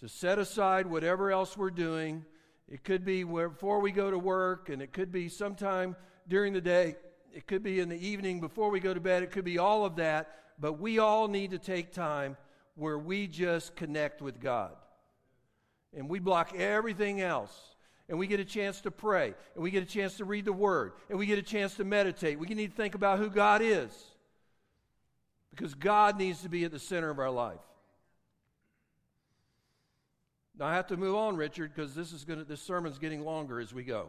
to 0.00 0.08
set 0.08 0.38
aside 0.38 0.86
whatever 0.86 1.30
else 1.30 1.56
we're 1.56 1.70
doing. 1.70 2.24
It 2.68 2.84
could 2.84 3.04
be 3.04 3.22
before 3.22 3.80
we 3.80 3.92
go 3.92 4.10
to 4.10 4.18
work, 4.18 4.68
and 4.68 4.82
it 4.82 4.92
could 4.92 5.12
be 5.12 5.28
sometime 5.28 5.96
during 6.28 6.52
the 6.52 6.60
day. 6.60 6.96
It 7.32 7.46
could 7.46 7.62
be 7.62 7.80
in 7.80 7.88
the 7.88 8.06
evening 8.06 8.40
before 8.40 8.70
we 8.70 8.80
go 8.80 8.92
to 8.92 9.00
bed. 9.00 9.22
It 9.22 9.30
could 9.30 9.44
be 9.44 9.58
all 9.58 9.84
of 9.84 9.96
that. 9.96 10.36
But 10.58 10.74
we 10.74 10.98
all 10.98 11.28
need 11.28 11.52
to 11.52 11.58
take 11.58 11.92
time 11.92 12.36
where 12.74 12.98
we 12.98 13.26
just 13.26 13.76
connect 13.76 14.20
with 14.20 14.40
God. 14.40 14.72
And 15.96 16.08
we 16.08 16.18
block 16.18 16.54
everything 16.54 17.20
else 17.20 17.54
and 18.10 18.18
we 18.18 18.26
get 18.26 18.40
a 18.40 18.44
chance 18.44 18.80
to 18.80 18.90
pray, 18.90 19.34
and 19.54 19.62
we 19.62 19.70
get 19.70 19.84
a 19.84 19.86
chance 19.86 20.16
to 20.16 20.24
read 20.24 20.44
the 20.44 20.52
Word, 20.52 20.94
and 21.08 21.16
we 21.16 21.26
get 21.26 21.38
a 21.38 21.42
chance 21.42 21.76
to 21.76 21.84
meditate. 21.84 22.40
We 22.40 22.48
need 22.48 22.72
to 22.72 22.76
think 22.76 22.96
about 22.96 23.20
who 23.20 23.30
God 23.30 23.62
is 23.62 23.92
because 25.50 25.74
God 25.74 26.18
needs 26.18 26.42
to 26.42 26.48
be 26.48 26.64
at 26.64 26.72
the 26.72 26.78
center 26.80 27.08
of 27.08 27.20
our 27.20 27.30
life. 27.30 27.60
Now 30.60 30.66
I 30.66 30.74
have 30.74 30.88
to 30.88 30.98
move 30.98 31.16
on, 31.16 31.36
Richard, 31.36 31.72
because 31.74 31.94
this 31.94 32.12
is 32.12 32.24
going 32.26 32.44
this 32.46 32.60
sermon's 32.60 32.98
getting 32.98 33.24
longer 33.24 33.60
as 33.60 33.72
we 33.72 33.82
go. 33.82 34.08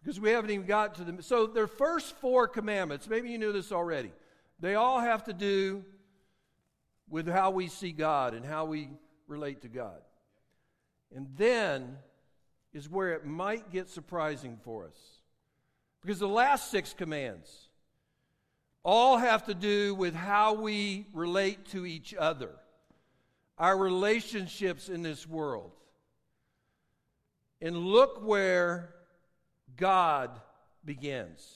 Because 0.00 0.20
we 0.20 0.30
haven't 0.30 0.52
even 0.52 0.66
got 0.66 0.94
to 0.94 1.04
the 1.04 1.20
so 1.22 1.48
their 1.48 1.66
first 1.66 2.14
four 2.16 2.46
commandments, 2.46 3.08
maybe 3.08 3.28
you 3.28 3.38
knew 3.38 3.52
this 3.52 3.72
already. 3.72 4.12
They 4.60 4.76
all 4.76 5.00
have 5.00 5.24
to 5.24 5.32
do 5.32 5.84
with 7.08 7.26
how 7.26 7.50
we 7.50 7.66
see 7.66 7.90
God 7.90 8.34
and 8.34 8.46
how 8.46 8.66
we 8.66 8.90
relate 9.26 9.62
to 9.62 9.68
God. 9.68 10.00
And 11.14 11.26
then 11.36 11.98
is 12.72 12.88
where 12.88 13.14
it 13.14 13.26
might 13.26 13.72
get 13.72 13.88
surprising 13.88 14.58
for 14.62 14.86
us. 14.86 14.96
Because 16.02 16.20
the 16.20 16.28
last 16.28 16.70
six 16.70 16.94
commands 16.94 17.68
all 18.84 19.18
have 19.18 19.46
to 19.46 19.54
do 19.54 19.92
with 19.96 20.14
how 20.14 20.54
we 20.54 21.06
relate 21.12 21.66
to 21.70 21.84
each 21.84 22.14
other, 22.14 22.50
our 23.60 23.76
relationships 23.76 24.88
in 24.88 25.02
this 25.02 25.28
world. 25.28 25.70
And 27.60 27.76
look 27.76 28.26
where 28.26 28.94
God 29.76 30.30
begins. 30.82 31.46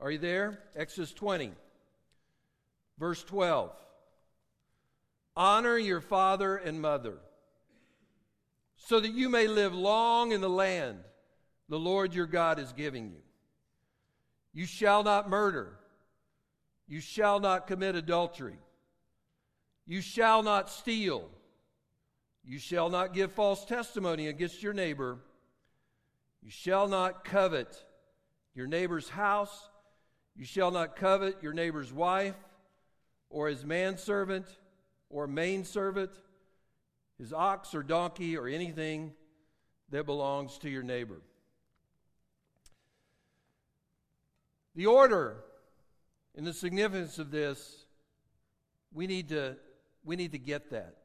Are 0.00 0.10
you 0.10 0.18
there? 0.18 0.58
Exodus 0.74 1.12
20, 1.12 1.52
verse 2.98 3.22
12. 3.24 3.70
Honor 5.36 5.76
your 5.76 6.00
father 6.00 6.56
and 6.56 6.80
mother 6.80 7.18
so 8.76 9.00
that 9.00 9.12
you 9.12 9.28
may 9.28 9.46
live 9.46 9.74
long 9.74 10.32
in 10.32 10.40
the 10.40 10.48
land 10.48 10.98
the 11.68 11.78
Lord 11.78 12.14
your 12.14 12.26
God 12.26 12.58
is 12.58 12.72
giving 12.72 13.10
you. 13.10 13.20
You 14.54 14.64
shall 14.64 15.02
not 15.02 15.28
murder. 15.28 15.78
You 16.86 17.00
shall 17.00 17.40
not 17.40 17.66
commit 17.66 17.96
adultery. 17.96 18.58
You 19.86 20.00
shall 20.00 20.42
not 20.42 20.70
steal. 20.70 21.28
You 22.44 22.58
shall 22.58 22.90
not 22.90 23.14
give 23.14 23.32
false 23.32 23.64
testimony 23.64 24.28
against 24.28 24.62
your 24.62 24.72
neighbor. 24.72 25.18
You 26.42 26.50
shall 26.50 26.88
not 26.88 27.24
covet 27.24 27.76
your 28.54 28.66
neighbor's 28.66 29.08
house. 29.08 29.68
You 30.36 30.44
shall 30.44 30.70
not 30.70 30.96
covet 30.96 31.42
your 31.42 31.52
neighbor's 31.52 31.92
wife, 31.92 32.34
or 33.30 33.48
his 33.48 33.64
manservant, 33.64 34.46
or 35.08 35.26
maidservant 35.26 36.10
his 37.18 37.32
ox 37.32 37.74
or 37.74 37.82
donkey 37.82 38.36
or 38.36 38.48
anything 38.48 39.12
that 39.90 40.04
belongs 40.04 40.58
to 40.58 40.68
your 40.68 40.82
neighbor. 40.82 41.20
The 44.74 44.86
order 44.86 45.36
and 46.34 46.46
the 46.46 46.52
significance 46.52 47.18
of 47.18 47.30
this, 47.30 47.86
we 48.92 49.06
need 49.06 49.28
to, 49.28 49.56
we 50.04 50.16
need 50.16 50.32
to 50.32 50.38
get 50.38 50.70
that. 50.70 50.96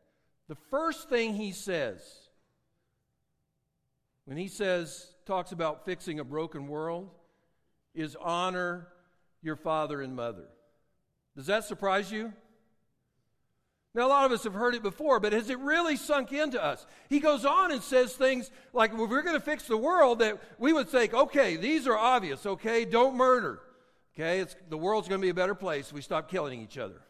The 0.47 0.57
first 0.69 1.09
thing 1.09 1.35
he 1.35 1.51
says, 1.51 2.01
when 4.25 4.37
he 4.37 4.47
says, 4.47 5.13
talks 5.25 5.51
about 5.51 5.85
fixing 5.85 6.19
a 6.19 6.23
broken 6.23 6.67
world, 6.67 7.09
is 7.95 8.15
honor 8.19 8.87
your 9.41 9.55
father 9.55 10.01
and 10.01 10.15
mother. 10.15 10.47
Does 11.35 11.47
that 11.47 11.63
surprise 11.63 12.11
you? 12.11 12.33
Now, 13.95 14.05
a 14.05 14.09
lot 14.09 14.25
of 14.25 14.31
us 14.31 14.43
have 14.43 14.53
heard 14.53 14.75
it 14.75 14.83
before, 14.83 15.19
but 15.19 15.33
has 15.33 15.49
it 15.49 15.57
really 15.59 15.95
sunk 15.95 16.31
into 16.31 16.63
us? 16.63 16.85
He 17.09 17.19
goes 17.19 17.43
on 17.43 17.71
and 17.71 17.81
says 17.81 18.13
things 18.13 18.51
like, 18.71 18.93
if 18.93 18.99
we're 18.99 19.23
going 19.23 19.35
to 19.35 19.43
fix 19.43 19.63
the 19.63 19.77
world, 19.77 20.19
that 20.19 20.39
we 20.59 20.73
would 20.73 20.89
think, 20.89 21.13
okay, 21.13 21.55
these 21.55 21.87
are 21.87 21.97
obvious, 21.97 22.45
okay? 22.45 22.85
Don't 22.85 23.15
murder. 23.15 23.61
Okay, 24.15 24.39
it's, 24.39 24.55
the 24.69 24.77
world's 24.77 25.07
going 25.07 25.19
to 25.21 25.25
be 25.25 25.29
a 25.29 25.33
better 25.33 25.55
place 25.55 25.91
we 25.91 26.01
stop 26.01 26.29
killing 26.29 26.61
each 26.61 26.77
other. 26.77 27.01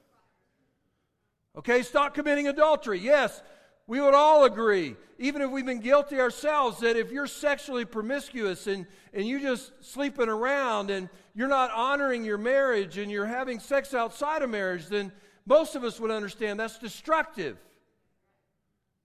Okay, 1.57 1.81
stop 1.81 2.13
committing 2.13 2.47
adultery. 2.47 2.99
Yes, 2.99 3.41
we 3.87 3.99
would 3.99 4.13
all 4.13 4.45
agree, 4.45 4.95
even 5.17 5.41
if 5.41 5.49
we've 5.49 5.65
been 5.65 5.79
guilty 5.79 6.19
ourselves, 6.19 6.79
that 6.81 6.95
if 6.95 7.11
you're 7.11 7.25
sexually 7.25 7.85
promiscuous 7.85 8.67
and, 8.67 8.85
and 9.13 9.27
you 9.27 9.39
just 9.39 9.71
sleeping 9.83 10.29
around 10.29 10.91
and 10.91 11.09
you're 11.33 11.47
not 11.47 11.71
honoring 11.71 12.23
your 12.23 12.37
marriage 12.37 12.99
and 12.99 13.11
you're 13.11 13.25
having 13.25 13.59
sex 13.59 13.95
outside 13.95 14.43
of 14.43 14.49
marriage, 14.51 14.87
then 14.87 15.11
most 15.47 15.75
of 15.75 15.83
us 15.83 15.99
would 15.99 16.11
understand 16.11 16.59
that's 16.59 16.77
destructive. 16.77 17.57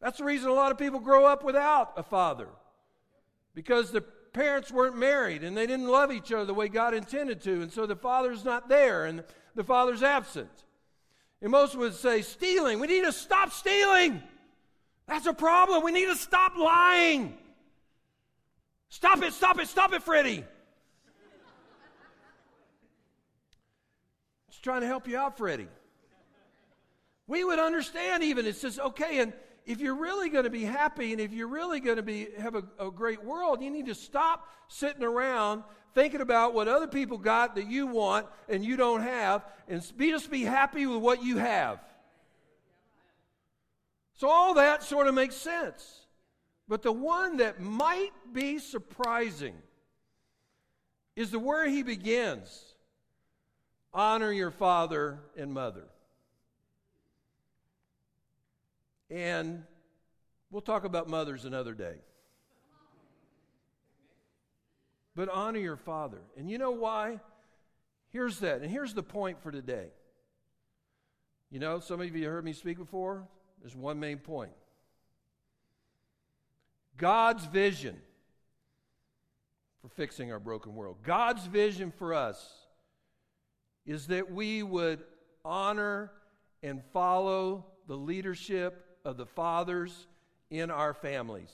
That's 0.02 0.18
the 0.18 0.24
reason 0.24 0.50
a 0.50 0.54
lot 0.54 0.70
of 0.70 0.76
people 0.76 1.00
grow 1.00 1.24
up 1.24 1.44
without 1.44 1.94
a 1.96 2.02
father. 2.02 2.48
Because 3.54 3.90
the 3.90 4.02
parents 4.02 4.70
weren't 4.70 4.98
married 4.98 5.42
and 5.42 5.56
they 5.56 5.66
didn't 5.66 5.88
love 5.88 6.12
each 6.12 6.30
other 6.30 6.44
the 6.44 6.52
way 6.52 6.68
God 6.68 6.92
intended 6.92 7.40
to. 7.44 7.62
And 7.62 7.72
so 7.72 7.86
the 7.86 7.96
father's 7.96 8.44
not 8.44 8.68
there 8.68 9.06
and 9.06 9.24
the 9.54 9.64
father's 9.64 10.02
absent. 10.02 10.50
And 11.44 11.50
most 11.50 11.76
would 11.76 11.92
say, 11.92 12.22
stealing. 12.22 12.80
We 12.80 12.86
need 12.86 13.04
to 13.04 13.12
stop 13.12 13.52
stealing. 13.52 14.22
That's 15.06 15.26
a 15.26 15.34
problem. 15.34 15.84
We 15.84 15.92
need 15.92 16.06
to 16.06 16.16
stop 16.16 16.56
lying. 16.56 17.36
Stop 18.88 19.22
it, 19.22 19.34
stop 19.34 19.60
it, 19.60 19.68
stop 19.68 19.92
it, 19.92 20.02
Freddie. 20.02 20.42
Just 24.48 24.64
trying 24.64 24.80
to 24.80 24.86
help 24.86 25.06
you 25.06 25.18
out, 25.18 25.36
Freddie. 25.36 25.68
We 27.26 27.44
would 27.44 27.58
understand 27.58 28.24
even. 28.24 28.46
It 28.46 28.56
says, 28.56 28.78
okay, 28.78 29.18
and 29.18 29.34
if 29.66 29.80
you're 29.82 29.96
really 29.96 30.30
going 30.30 30.44
to 30.44 30.50
be 30.50 30.64
happy 30.64 31.12
and 31.12 31.20
if 31.20 31.34
you're 31.34 31.48
really 31.48 31.80
going 31.80 31.96
to 31.96 32.02
be 32.02 32.28
have 32.38 32.54
a, 32.54 32.64
a, 32.78 32.90
great 32.90 33.22
world, 33.22 33.62
you 33.62 33.68
need 33.68 33.84
to 33.86 33.94
stop 33.94 34.48
sitting 34.68 35.02
around 35.02 35.62
thinking 35.94 36.20
about 36.20 36.54
what 36.54 36.68
other 36.68 36.86
people 36.86 37.18
got 37.18 37.54
that 37.54 37.68
you 37.68 37.86
want 37.86 38.26
and 38.48 38.64
you 38.64 38.76
don't 38.76 39.02
have, 39.02 39.44
and 39.68 39.82
be 39.96 40.10
just 40.10 40.30
be 40.30 40.42
happy 40.42 40.86
with 40.86 40.98
what 40.98 41.24
you 41.24 41.38
have. 41.38 41.80
So 44.16 44.28
all 44.28 44.54
that 44.54 44.82
sort 44.82 45.06
of 45.06 45.14
makes 45.14 45.36
sense. 45.36 46.00
But 46.68 46.82
the 46.82 46.92
one 46.92 47.38
that 47.38 47.60
might 47.60 48.12
be 48.32 48.58
surprising 48.58 49.54
is 51.14 51.30
the 51.30 51.38
where 51.38 51.68
he 51.68 51.82
begins. 51.82 52.74
Honor 53.92 54.32
your 54.32 54.50
father 54.50 55.20
and 55.36 55.52
mother. 55.52 55.84
And 59.10 59.62
we'll 60.50 60.62
talk 60.62 60.84
about 60.84 61.08
mothers 61.08 61.44
another 61.44 61.74
day. 61.74 61.96
But 65.16 65.28
honor 65.28 65.60
your 65.60 65.76
father. 65.76 66.20
And 66.36 66.50
you 66.50 66.58
know 66.58 66.72
why? 66.72 67.20
Here's 68.10 68.40
that. 68.40 68.62
And 68.62 68.70
here's 68.70 68.94
the 68.94 69.02
point 69.02 69.42
for 69.42 69.50
today. 69.50 69.88
You 71.50 71.60
know, 71.60 71.78
some 71.80 72.00
of 72.00 72.16
you 72.16 72.28
heard 72.28 72.44
me 72.44 72.52
speak 72.52 72.78
before. 72.78 73.26
There's 73.60 73.76
one 73.76 74.00
main 74.00 74.18
point 74.18 74.52
God's 76.96 77.46
vision 77.46 77.96
for 79.80 79.88
fixing 79.88 80.32
our 80.32 80.40
broken 80.40 80.74
world. 80.74 80.96
God's 81.02 81.46
vision 81.46 81.92
for 81.96 82.14
us 82.14 82.66
is 83.86 84.06
that 84.08 84.32
we 84.32 84.62
would 84.62 85.00
honor 85.44 86.10
and 86.62 86.82
follow 86.92 87.66
the 87.86 87.96
leadership 87.96 88.84
of 89.04 89.16
the 89.16 89.26
fathers 89.26 90.06
in 90.50 90.70
our 90.70 90.94
families. 90.94 91.50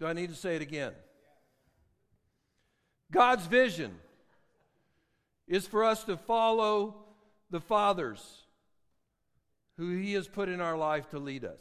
Do 0.00 0.06
I 0.06 0.14
need 0.14 0.30
to 0.30 0.34
say 0.34 0.56
it 0.56 0.62
again? 0.62 0.92
God's 3.12 3.46
vision 3.46 3.94
is 5.46 5.66
for 5.66 5.84
us 5.84 6.04
to 6.04 6.16
follow 6.16 7.04
the 7.50 7.60
fathers 7.60 8.44
who 9.76 9.96
He 9.98 10.14
has 10.14 10.26
put 10.26 10.48
in 10.48 10.60
our 10.60 10.76
life 10.76 11.10
to 11.10 11.18
lead 11.18 11.44
us. 11.44 11.60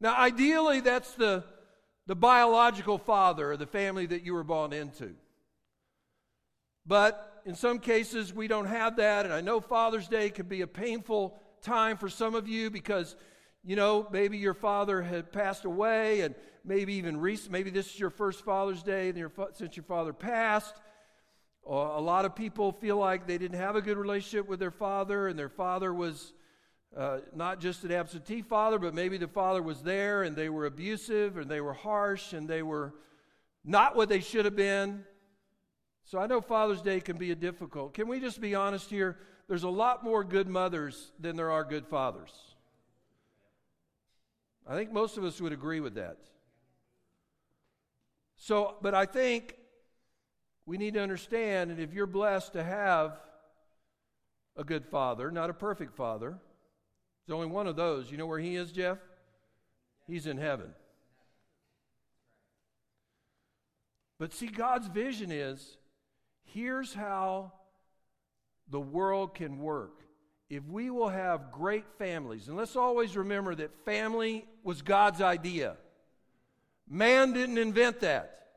Now, 0.00 0.16
ideally, 0.16 0.80
that's 0.80 1.12
the, 1.14 1.42
the 2.06 2.14
biological 2.14 2.98
father 2.98 3.52
or 3.52 3.56
the 3.56 3.66
family 3.66 4.06
that 4.06 4.22
you 4.22 4.34
were 4.34 4.44
born 4.44 4.72
into. 4.72 5.14
But 6.86 7.42
in 7.46 7.54
some 7.54 7.78
cases, 7.78 8.32
we 8.32 8.46
don't 8.46 8.66
have 8.66 8.96
that. 8.96 9.24
And 9.24 9.34
I 9.34 9.40
know 9.40 9.60
Father's 9.60 10.06
Day 10.08 10.30
can 10.30 10.46
be 10.46 10.60
a 10.60 10.66
painful 10.66 11.36
time 11.62 11.96
for 11.96 12.08
some 12.08 12.34
of 12.34 12.46
you 12.46 12.70
because, 12.70 13.16
you 13.64 13.76
know, 13.76 14.06
maybe 14.10 14.38
your 14.38 14.54
father 14.54 15.02
had 15.02 15.32
passed 15.32 15.64
away, 15.64 16.20
and 16.20 16.34
maybe 16.64 16.94
even 16.94 17.16
recent, 17.18 17.52
maybe 17.52 17.70
this 17.70 17.86
is 17.86 17.98
your 17.98 18.10
first 18.10 18.44
Father's 18.44 18.82
Day 18.82 19.12
since 19.52 19.76
your 19.76 19.84
father 19.84 20.12
passed. 20.12 20.74
A 21.66 22.00
lot 22.00 22.26
of 22.26 22.36
people 22.36 22.72
feel 22.72 22.98
like 22.98 23.26
they 23.26 23.38
didn't 23.38 23.58
have 23.58 23.74
a 23.74 23.80
good 23.80 23.96
relationship 23.96 24.46
with 24.46 24.60
their 24.60 24.70
father, 24.70 25.28
and 25.28 25.38
their 25.38 25.48
father 25.48 25.94
was 25.94 26.34
uh, 26.96 27.18
not 27.34 27.60
just 27.60 27.84
an 27.84 27.90
absentee 27.90 28.42
father, 28.42 28.78
but 28.78 28.94
maybe 28.94 29.16
the 29.16 29.26
father 29.26 29.62
was 29.62 29.82
there 29.82 30.22
and 30.22 30.36
they 30.36 30.48
were 30.48 30.66
abusive 30.66 31.36
and 31.36 31.50
they 31.50 31.60
were 31.60 31.72
harsh 31.72 32.32
and 32.32 32.48
they 32.48 32.62
were 32.62 32.94
not 33.64 33.96
what 33.96 34.08
they 34.08 34.20
should 34.20 34.44
have 34.44 34.54
been. 34.54 35.04
So 36.04 36.18
I 36.18 36.26
know 36.26 36.40
Father's 36.40 36.82
Day 36.82 37.00
can 37.00 37.16
be 37.16 37.32
a 37.32 37.34
difficult. 37.34 37.94
Can 37.94 38.06
we 38.06 38.20
just 38.20 38.40
be 38.40 38.54
honest 38.54 38.90
here? 38.90 39.18
There's 39.48 39.64
a 39.64 39.68
lot 39.68 40.04
more 40.04 40.22
good 40.22 40.48
mothers 40.48 41.12
than 41.18 41.34
there 41.34 41.50
are 41.50 41.64
good 41.64 41.86
fathers. 41.86 42.53
I 44.66 44.74
think 44.74 44.92
most 44.92 45.18
of 45.18 45.24
us 45.24 45.40
would 45.40 45.52
agree 45.52 45.80
with 45.80 45.94
that. 45.94 46.18
So, 48.36 48.76
but 48.82 48.94
I 48.94 49.06
think 49.06 49.56
we 50.66 50.78
need 50.78 50.94
to 50.94 51.00
understand, 51.00 51.70
and 51.70 51.80
if 51.80 51.92
you're 51.92 52.06
blessed 52.06 52.54
to 52.54 52.64
have 52.64 53.20
a 54.56 54.64
good 54.64 54.86
father, 54.86 55.30
not 55.30 55.50
a 55.50 55.54
perfect 55.54 55.94
father, 55.94 56.38
there's 57.26 57.34
only 57.34 57.48
one 57.48 57.66
of 57.66 57.76
those. 57.76 58.10
You 58.10 58.16
know 58.16 58.26
where 58.26 58.38
he 58.38 58.56
is, 58.56 58.72
Jeff? 58.72 58.98
He's 60.06 60.26
in 60.26 60.38
heaven. 60.38 60.70
But 64.18 64.32
see, 64.32 64.46
God's 64.46 64.88
vision 64.88 65.30
is 65.30 65.76
Here's 66.54 66.94
how 66.94 67.52
the 68.68 68.80
world 68.80 69.34
can 69.34 69.58
work. 69.58 70.03
If 70.50 70.64
we 70.66 70.90
will 70.90 71.08
have 71.08 71.50
great 71.50 71.86
families, 71.98 72.48
and 72.48 72.56
let's 72.56 72.76
always 72.76 73.16
remember 73.16 73.54
that 73.54 73.84
family 73.84 74.46
was 74.62 74.82
God's 74.82 75.20
idea. 75.20 75.76
Man 76.88 77.32
didn't 77.32 77.58
invent 77.58 78.00
that. 78.00 78.48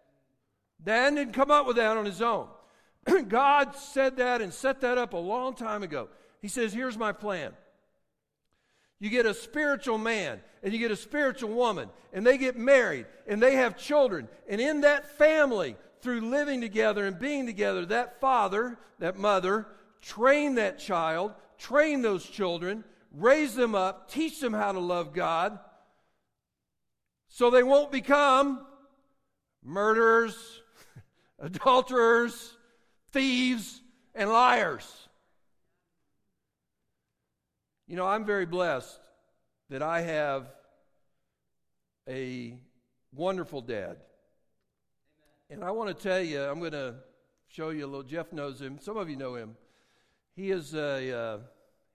Dan 0.84 1.16
didn't 1.16 1.34
come 1.34 1.50
up 1.50 1.66
with 1.66 1.78
that 1.78 1.98
on 1.98 2.06
his 2.06 2.22
own. 2.22 2.48
God 3.28 3.76
said 3.76 4.18
that 4.18 4.42
and 4.42 4.54
set 4.54 4.82
that 4.82 4.98
up 4.98 5.14
a 5.14 5.18
long 5.18 5.56
time 5.56 5.82
ago. 5.82 6.10
He 6.42 6.48
says, 6.48 6.74
Here's 6.74 6.98
my 6.98 7.14
plan. 7.14 7.54
You 9.00 9.10
get 9.10 9.26
a 9.26 9.34
spiritual 9.34 9.98
man 9.98 10.42
and 10.64 10.74
you 10.74 10.80
get 10.80 10.92
a 10.92 10.96
spiritual 10.96 11.52
woman, 11.52 11.90
and 12.12 12.26
they 12.26 12.38
get 12.38 12.58
married 12.58 13.06
and 13.28 13.42
they 13.42 13.56
have 13.56 13.78
children. 13.78 14.28
And 14.50 14.60
in 14.60 14.82
that 14.82 15.18
family, 15.18 15.78
through 16.02 16.22
living 16.22 16.62
together 16.62 17.06
and 17.06 17.18
being 17.18 17.46
together, 17.46 17.86
that 17.88 18.20
father, 18.20 18.78
that 19.00 19.18
mother, 19.18 19.68
train 20.02 20.56
that 20.56 20.80
child, 20.80 21.34
train 21.58 22.02
those 22.02 22.26
children, 22.26 22.84
raise 23.12 23.56
them 23.56 23.76
up, 23.76 24.10
teach 24.12 24.40
them 24.40 24.54
how 24.54 24.72
to 24.72 24.80
love 24.80 25.14
God, 25.14 25.60
so 27.30 27.50
they 27.50 27.64
won't 27.64 27.92
become 27.92 28.66
murderers, 29.64 30.62
adulterers, 31.40 32.56
thieves, 33.12 33.82
and 34.16 34.30
liars. 34.30 35.08
You 37.88 37.96
know, 37.96 38.06
I'm 38.06 38.26
very 38.26 38.46
blessed 38.46 39.00
that 39.70 39.82
I 39.82 40.02
have 40.02 40.48
a 42.08 42.58
wonderful 43.14 43.62
dad. 43.62 43.98
And 45.50 45.64
I 45.64 45.72
want 45.72 45.96
to 45.96 46.04
tell 46.04 46.22
you, 46.22 46.42
I'm 46.42 46.60
going 46.60 46.72
to 46.74 46.96
show 47.48 47.70
you 47.70 47.86
a 47.86 47.88
little. 47.88 48.04
Jeff 48.04 48.34
knows 48.34 48.62
him. 48.62 48.80
Some 48.80 48.98
of 48.98 49.10
you 49.10 49.16
know 49.16 49.36
him. 49.36 49.56
He 50.38 50.52
is 50.52 50.76
a. 50.76 51.18
Uh, 51.18 51.38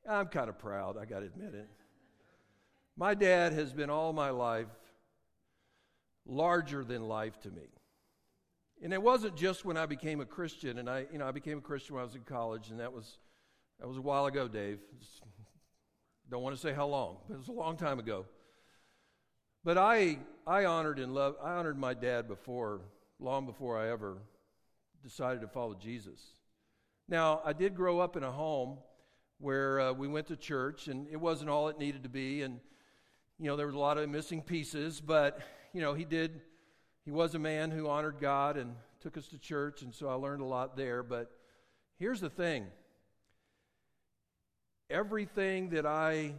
I'm 0.07 0.27
kind 0.27 0.49
of 0.49 0.59
proud, 0.59 0.99
I 0.99 1.05
got 1.05 1.21
to 1.21 1.27
admit 1.27 1.55
it. 1.55 1.69
My 2.97 3.15
dad 3.15 3.53
has 3.53 3.73
been 3.73 3.89
all 3.89 4.13
my 4.13 4.31
life 4.31 4.67
larger 6.27 6.83
than 6.83 7.07
life 7.07 7.39
to 7.43 7.51
me. 7.51 7.69
And 8.83 8.93
it 8.93 9.01
wasn't 9.01 9.37
just 9.37 9.65
when 9.65 9.77
I 9.77 9.87
became 9.87 10.21
a 10.21 10.25
Christian, 10.25 10.79
and 10.79 10.91
I, 10.91 11.07
you 11.13 11.19
know, 11.19 11.27
I 11.27 11.31
became 11.31 11.59
a 11.59 11.61
Christian 11.61 11.95
when 11.95 12.03
I 12.03 12.05
was 12.05 12.17
in 12.17 12.23
college, 12.23 12.71
and 12.71 12.81
that 12.81 12.93
was, 12.93 13.19
that 13.79 13.87
was 13.87 13.97
a 13.97 14.01
while 14.03 14.27
ago, 14.27 14.49
Dave. 14.49 14.81
Don't 16.29 16.43
want 16.43 16.57
to 16.57 16.61
say 16.61 16.73
how 16.73 16.89
long, 16.89 17.19
but 17.29 17.35
it 17.35 17.39
was 17.39 17.49
a 17.49 17.53
long 17.53 17.77
time 17.77 18.01
ago. 18.01 18.27
But 19.63 19.79
I, 19.79 20.19
I 20.49 20.65
honored 20.65 20.99
and 20.99 21.15
loved, 21.15 21.37
I 21.41 21.53
honored 21.53 21.79
my 21.79 21.95
dad 21.95 22.27
before 22.27 22.81
long 23.21 23.47
before 23.47 23.79
I 23.79 23.89
ever 23.89 24.19
decided 25.05 25.43
to 25.43 25.49
follow 25.49 25.75
Jesus. 25.75 26.21
Now, 27.09 27.41
I 27.45 27.53
did 27.53 27.75
grow 27.75 28.01
up 28.01 28.17
in 28.17 28.23
a 28.23 28.31
home 28.31 28.79
where 29.39 29.81
uh, 29.81 29.93
we 29.93 30.09
went 30.09 30.29
to 30.29 30.37
church, 30.37 30.89
and 30.89 31.07
it 31.11 31.17
wasn't 31.17 31.51
all 31.51 31.69
it 31.69 31.79
needed 31.79 32.05
to 32.05 32.09
be, 32.09 32.43
and 32.43 32.61
you 33.39 33.47
know 33.47 33.57
there 33.57 33.67
was 33.67 33.75
a 33.75 33.79
lot 33.79 33.99
of 33.99 34.09
missing 34.09 34.41
pieces, 34.41 35.01
but 35.01 35.41
you 35.73 35.81
know 35.81 35.95
he 35.95 36.05
did. 36.05 36.41
He 37.05 37.11
was 37.11 37.35
a 37.35 37.39
man 37.39 37.73
who 37.73 37.89
honored 37.89 38.19
God 38.21 38.57
and 38.57 38.77
took 39.01 39.17
us 39.17 39.27
to 39.29 39.39
church, 39.39 39.83
and 39.83 39.93
so 39.93 40.09
I 40.09 40.15
learned 40.15 40.41
a 40.41 40.47
lot 40.47 40.77
there. 40.77 41.03
But 41.03 41.31
here's 41.99 42.21
the 42.21 42.31
thing: 42.31 42.67
everything 44.89 45.71
that 45.71 45.87
I 45.87 46.35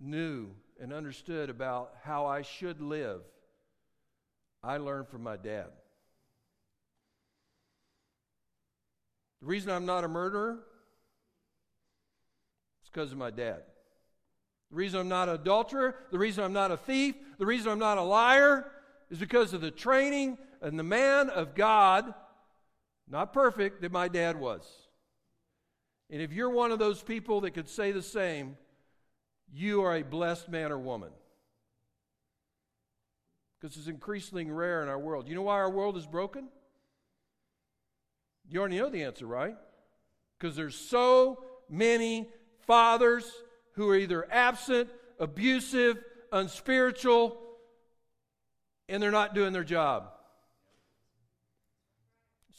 knew 0.00 0.50
and 0.80 0.92
understood 0.92 1.50
about 1.50 1.92
how 2.02 2.26
I 2.26 2.42
should 2.42 2.80
live 2.80 3.20
I 4.64 4.78
learned 4.78 5.08
from 5.08 5.22
my 5.22 5.36
dad. 5.36 5.68
The 9.44 9.50
reason 9.50 9.72
I'm 9.72 9.84
not 9.84 10.04
a 10.04 10.08
murderer, 10.08 10.60
is 12.82 12.88
because 12.90 13.12
of 13.12 13.18
my 13.18 13.30
dad. 13.30 13.60
The 14.70 14.76
reason 14.76 15.00
I'm 15.00 15.08
not 15.10 15.28
an 15.28 15.34
adulterer, 15.34 15.96
the 16.10 16.18
reason 16.18 16.42
I'm 16.44 16.54
not 16.54 16.70
a 16.70 16.78
thief, 16.78 17.14
the 17.38 17.44
reason 17.44 17.70
I'm 17.70 17.78
not 17.78 17.98
a 17.98 18.02
liar 18.02 18.64
is 19.10 19.18
because 19.18 19.52
of 19.52 19.60
the 19.60 19.70
training 19.70 20.38
and 20.62 20.78
the 20.78 20.82
man 20.82 21.28
of 21.28 21.54
God, 21.54 22.14
not 23.06 23.34
perfect, 23.34 23.82
that 23.82 23.92
my 23.92 24.08
dad 24.08 24.40
was. 24.40 24.66
And 26.08 26.22
if 26.22 26.32
you're 26.32 26.48
one 26.48 26.72
of 26.72 26.78
those 26.78 27.02
people 27.02 27.42
that 27.42 27.50
could 27.50 27.68
say 27.68 27.92
the 27.92 28.00
same, 28.00 28.56
you 29.52 29.82
are 29.82 29.94
a 29.94 30.02
blessed 30.02 30.48
man 30.48 30.72
or 30.72 30.78
woman. 30.78 31.10
Because 33.60 33.76
it's 33.76 33.88
increasingly 33.88 34.46
rare 34.46 34.82
in 34.82 34.88
our 34.88 34.98
world. 34.98 35.28
You 35.28 35.34
know 35.34 35.42
why 35.42 35.56
our 35.56 35.70
world 35.70 35.98
is 35.98 36.06
broken? 36.06 36.48
You 38.48 38.60
already 38.60 38.78
know 38.78 38.90
the 38.90 39.04
answer, 39.04 39.26
right? 39.26 39.56
Because 40.38 40.56
there's 40.56 40.76
so 40.76 41.42
many 41.68 42.28
fathers 42.66 43.30
who 43.72 43.88
are 43.88 43.96
either 43.96 44.26
absent, 44.30 44.88
abusive, 45.18 45.98
unspiritual, 46.30 47.40
and 48.88 49.02
they're 49.02 49.10
not 49.10 49.34
doing 49.34 49.52
their 49.52 49.64
job. 49.64 50.10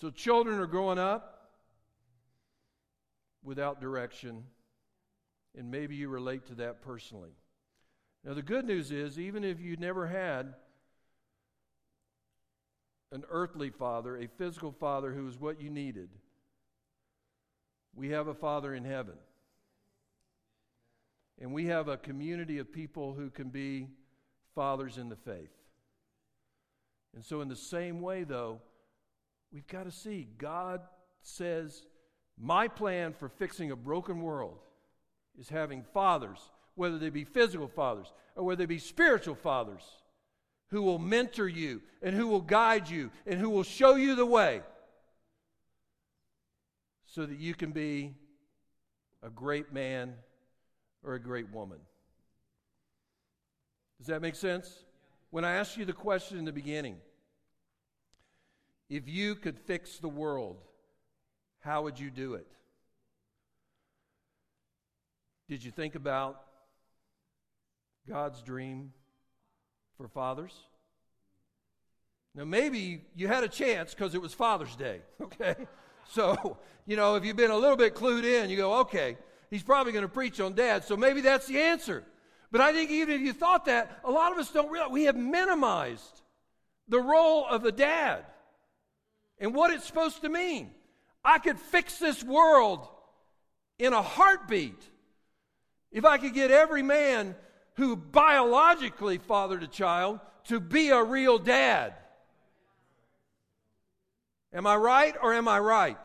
So 0.01 0.09
children 0.09 0.59
are 0.59 0.67
growing 0.67 0.99
up 0.99 1.51
without 3.43 3.79
direction, 3.79 4.43
and 5.57 5.71
maybe 5.71 5.95
you 5.95 6.09
relate 6.09 6.47
to 6.47 6.55
that 6.55 6.81
personally. 6.81 7.31
Now, 8.23 8.33
the 8.33 8.41
good 8.41 8.65
news 8.65 8.91
is, 8.91 9.19
even 9.19 9.43
if 9.43 9.61
you 9.61 9.77
never 9.77 10.07
had 10.07 10.55
an 13.11 13.23
earthly 13.29 13.69
father, 13.69 14.17
a 14.17 14.27
physical 14.27 14.71
father 14.71 15.13
who 15.13 15.27
is 15.27 15.39
what 15.39 15.61
you 15.61 15.69
needed, 15.69 16.09
we 17.95 18.09
have 18.09 18.27
a 18.27 18.33
Father 18.33 18.75
in 18.75 18.83
heaven. 18.83 19.15
And 21.39 21.53
we 21.53 21.65
have 21.67 21.87
a 21.87 21.97
community 21.97 22.59
of 22.59 22.71
people 22.71 23.13
who 23.13 23.29
can 23.29 23.49
be 23.49 23.87
fathers 24.53 24.97
in 24.97 25.09
the 25.09 25.15
faith. 25.15 25.51
And 27.13 27.23
so, 27.23 27.41
in 27.41 27.47
the 27.47 27.55
same 27.55 28.01
way, 28.01 28.23
though, 28.23 28.61
we've 29.51 29.67
got 29.67 29.83
to 29.83 29.91
see 29.91 30.27
God 30.37 30.81
says, 31.21 31.85
My 32.37 32.67
plan 32.67 33.13
for 33.13 33.29
fixing 33.29 33.71
a 33.71 33.75
broken 33.75 34.21
world 34.21 34.59
is 35.37 35.49
having 35.49 35.83
fathers, 35.93 36.39
whether 36.75 36.97
they 36.97 37.09
be 37.09 37.23
physical 37.23 37.67
fathers 37.67 38.11
or 38.35 38.43
whether 38.43 38.59
they 38.59 38.65
be 38.65 38.79
spiritual 38.79 39.35
fathers, 39.35 39.83
who 40.71 40.81
will 40.81 40.99
mentor 40.99 41.47
you 41.47 41.81
and 42.01 42.15
who 42.15 42.27
will 42.27 42.41
guide 42.41 42.89
you 42.89 43.11
and 43.25 43.39
who 43.39 43.49
will 43.49 43.63
show 43.63 43.95
you 43.95 44.15
the 44.15 44.25
way 44.25 44.61
so 47.05 47.25
that 47.25 47.39
you 47.39 47.53
can 47.53 47.71
be 47.71 48.13
a 49.23 49.29
great 49.29 49.71
man 49.71 50.13
or 51.03 51.13
a 51.13 51.19
great 51.19 51.51
woman. 51.51 51.79
Does 53.97 54.07
that 54.07 54.21
make 54.21 54.35
sense? 54.35 54.83
When 55.29 55.45
I 55.45 55.55
asked 55.55 55.77
you 55.77 55.85
the 55.85 55.93
question 55.93 56.37
in 56.37 56.45
the 56.45 56.51
beginning, 56.51 56.97
if 58.89 59.07
you 59.07 59.35
could 59.35 59.57
fix 59.57 59.99
the 59.99 60.09
world, 60.09 60.57
how 61.59 61.83
would 61.83 61.99
you 61.99 62.11
do 62.11 62.35
it? 62.35 62.47
Did 65.47 65.63
you 65.63 65.71
think 65.71 65.95
about 65.95 66.41
God's 68.07 68.41
dream 68.41 68.93
for 69.97 70.07
fathers? 70.07 70.53
Now, 72.35 72.43
maybe 72.43 73.01
you 73.15 73.27
had 73.27 73.43
a 73.43 73.47
chance 73.47 73.93
because 73.93 74.13
it 74.13 74.21
was 74.21 74.33
Father's 74.33 74.75
Day, 74.75 74.99
okay? 75.21 75.55
So, 76.09 76.57
you 76.85 76.97
know, 76.97 77.15
if 77.15 77.25
you've 77.25 77.37
been 77.37 77.51
a 77.51 77.57
little 77.57 77.77
bit 77.77 77.95
clued 77.95 78.23
in, 78.23 78.49
you 78.49 78.57
go, 78.57 78.79
okay, 78.81 79.17
he's 79.49 79.63
probably 79.63 79.93
going 79.93 80.03
to 80.03 80.09
preach 80.09 80.39
on 80.39 80.53
dad. 80.53 80.83
So 80.83 80.97
maybe 80.97 81.21
that's 81.21 81.47
the 81.47 81.59
answer. 81.59 82.03
But 82.51 82.61
I 82.61 82.73
think 82.73 82.91
even 82.91 83.15
if 83.15 83.21
you 83.21 83.33
thought 83.33 83.65
that, 83.65 83.99
a 84.03 84.11
lot 84.11 84.31
of 84.31 84.37
us 84.37 84.51
don't 84.51 84.69
realize 84.69 84.91
we 84.91 85.05
have 85.05 85.15
minimized 85.15 86.21
the 86.87 86.99
role 86.99 87.45
of 87.49 87.63
the 87.63 87.71
dad 87.71 88.25
and 89.39 89.53
what 89.53 89.71
it's 89.71 89.85
supposed 89.85 90.21
to 90.21 90.29
mean. 90.29 90.71
I 91.23 91.39
could 91.39 91.59
fix 91.59 91.97
this 91.97 92.23
world 92.23 92.87
in 93.79 93.93
a 93.93 94.01
heartbeat 94.01 94.81
if 95.91 96.05
I 96.05 96.17
could 96.17 96.33
get 96.33 96.51
every 96.51 96.83
man 96.83 97.35
who 97.75 97.95
biologically 97.95 99.17
fathered 99.17 99.63
a 99.63 99.67
child 99.67 100.19
to 100.45 100.59
be 100.59 100.89
a 100.89 101.03
real 101.03 101.37
dad. 101.37 101.93
Am 104.53 104.65
I 104.65 104.75
right 104.75 105.15
or 105.21 105.33
am 105.33 105.47
I 105.47 105.59
right? 105.59 105.97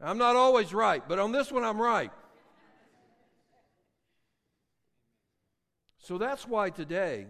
I'm 0.00 0.18
not 0.18 0.36
always 0.36 0.72
right, 0.74 1.02
but 1.08 1.18
on 1.18 1.32
this 1.32 1.50
one 1.50 1.64
I'm 1.64 1.80
right. 1.80 2.12
So 5.98 6.18
that's 6.18 6.46
why 6.46 6.70
today 6.70 7.26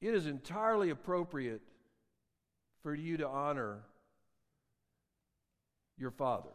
it 0.00 0.14
is 0.14 0.26
entirely 0.26 0.90
appropriate 0.90 1.62
for 2.82 2.94
you 2.94 3.16
to 3.18 3.28
honor 3.28 3.78
your 5.96 6.10
father. 6.10 6.50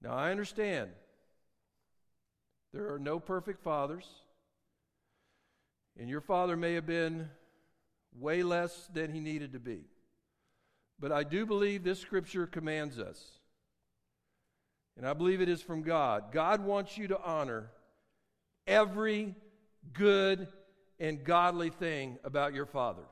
Now, 0.00 0.14
I 0.14 0.30
understand 0.30 0.90
there 2.72 2.92
are 2.92 2.98
no 2.98 3.18
perfect 3.18 3.62
fathers, 3.62 4.06
and 5.98 6.08
your 6.08 6.20
father 6.20 6.56
may 6.56 6.74
have 6.74 6.86
been 6.86 7.28
way 8.18 8.42
less 8.42 8.88
than 8.92 9.12
he 9.12 9.20
needed 9.20 9.52
to 9.52 9.58
be. 9.58 9.80
But 11.00 11.12
I 11.12 11.22
do 11.22 11.46
believe 11.46 11.84
this 11.84 12.00
scripture 12.00 12.46
commands 12.46 12.98
us, 12.98 13.22
and 14.96 15.06
I 15.06 15.12
believe 15.12 15.40
it 15.40 15.48
is 15.48 15.62
from 15.62 15.82
God. 15.82 16.32
God 16.32 16.64
wants 16.64 16.98
you 16.98 17.08
to 17.08 17.22
honor 17.22 17.70
every 18.66 19.34
good 19.92 20.48
and 21.00 21.24
godly 21.24 21.70
thing 21.70 22.18
about 22.24 22.54
your 22.54 22.66
father. 22.66 23.04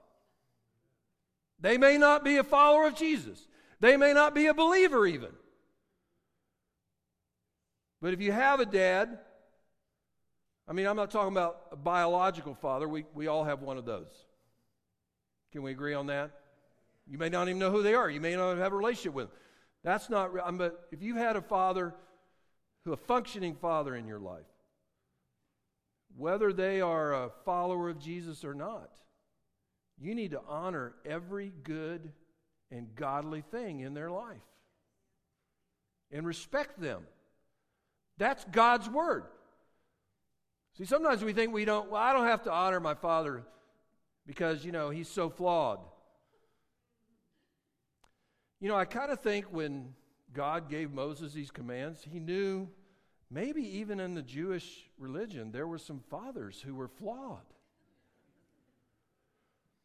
They 1.61 1.79
may 1.79 1.97
not 1.97 2.25
be 2.25 2.37
a 2.37 2.45
follower 2.45 2.87
of 2.87 2.97
Jesus, 2.97 3.47
they 3.81 3.97
may 3.97 4.13
not 4.13 4.35
be 4.35 4.47
a 4.47 4.55
believer 4.55 5.07
even. 5.07 5.31
But 8.03 8.13
if 8.13 8.21
you 8.21 8.31
have 8.31 8.61
a 8.61 8.67
dad, 8.67 9.19
I 10.69 10.73
mean, 10.73 10.87
I'm 10.87 10.97
not 10.97 11.11
talking 11.11 11.33
about 11.33 11.61
a 11.71 11.77
biological 11.77 12.55
father, 12.55 12.89
we, 12.89 13.05
we 13.15 13.29
all 13.29 13.45
have 13.45 13.63
one 13.63 13.79
of 13.79 13.85
those. 13.85 14.27
Can 15.53 15.63
we 15.63 15.71
agree 15.71 15.95
on 15.95 16.07
that? 16.09 16.33
You 17.09 17.19
may 17.19 17.29
not 17.29 17.49
even 17.49 17.61
know 17.61 17.71
who 17.71 17.83
they 17.83 17.95
are. 17.95 18.11
You 18.11 18.21
may 18.21 18.35
not 18.35 18.59
have 18.59 18.73
a 18.73 18.77
relationship 18.77 19.15
with 19.15 19.29
them. 19.29 19.37
That's 19.85 20.11
not, 20.11 20.33
real. 20.33 20.45
but 20.53 20.89
if 20.91 21.03
you 21.03 21.15
had 21.15 21.37
a 21.37 21.41
father, 21.41 21.95
who 22.85 22.93
a 22.93 22.97
functioning 22.97 23.55
father 23.55 23.95
in 23.95 24.07
your 24.07 24.19
life, 24.19 24.47
whether 26.17 26.53
they 26.53 26.81
are 26.81 27.13
a 27.13 27.31
follower 27.45 27.91
of 27.91 27.99
Jesus 27.99 28.45
or 28.45 28.55
not. 28.55 28.91
You 29.99 30.15
need 30.15 30.33
to 30.33 30.41
honor 30.49 30.95
every 31.05 31.53
good 31.63 32.13
and 32.71 32.95
godly 32.95 33.43
thing 33.43 33.81
in 33.81 33.95
their 33.95 34.11
life 34.11 34.37
and 36.11 36.27
respect 36.27 36.81
them. 36.81 37.03
That's 38.19 38.45
God's 38.45 38.89
word. 38.89 39.25
See, 40.77 40.85
sometimes 40.85 41.25
we 41.25 41.33
think 41.33 41.53
we 41.53 41.65
don't, 41.65 41.91
well, 41.91 42.03
I 42.03 42.13
don't 42.13 42.27
have 42.27 42.43
to 42.45 42.53
honor 42.53 42.81
my 42.81 42.95
father 42.95 43.43
because, 44.27 44.65
you 44.65 44.73
know, 44.73 44.91
he's 44.91 45.09
so 45.09 45.31
flawed. 45.31 45.81
You 48.61 48.69
know, 48.69 48.77
I 48.77 48.85
kind 48.85 49.11
of 49.11 49.21
think 49.21 49.47
when 49.47 49.95
God 50.33 50.69
gave 50.69 50.93
Moses 50.93 51.33
these 51.33 51.51
commands, 51.51 52.07
he 52.11 52.19
knew 52.19 52.69
Maybe 53.31 53.79
even 53.79 53.99
in 53.99 54.15
the 54.15 54.23
Jewish 54.23 54.89
religion, 54.99 55.51
there 55.51 55.67
were 55.67 55.79
some 55.79 56.01
fathers 56.11 56.63
who 56.65 56.75
were 56.75 56.89
flawed. 56.89 57.43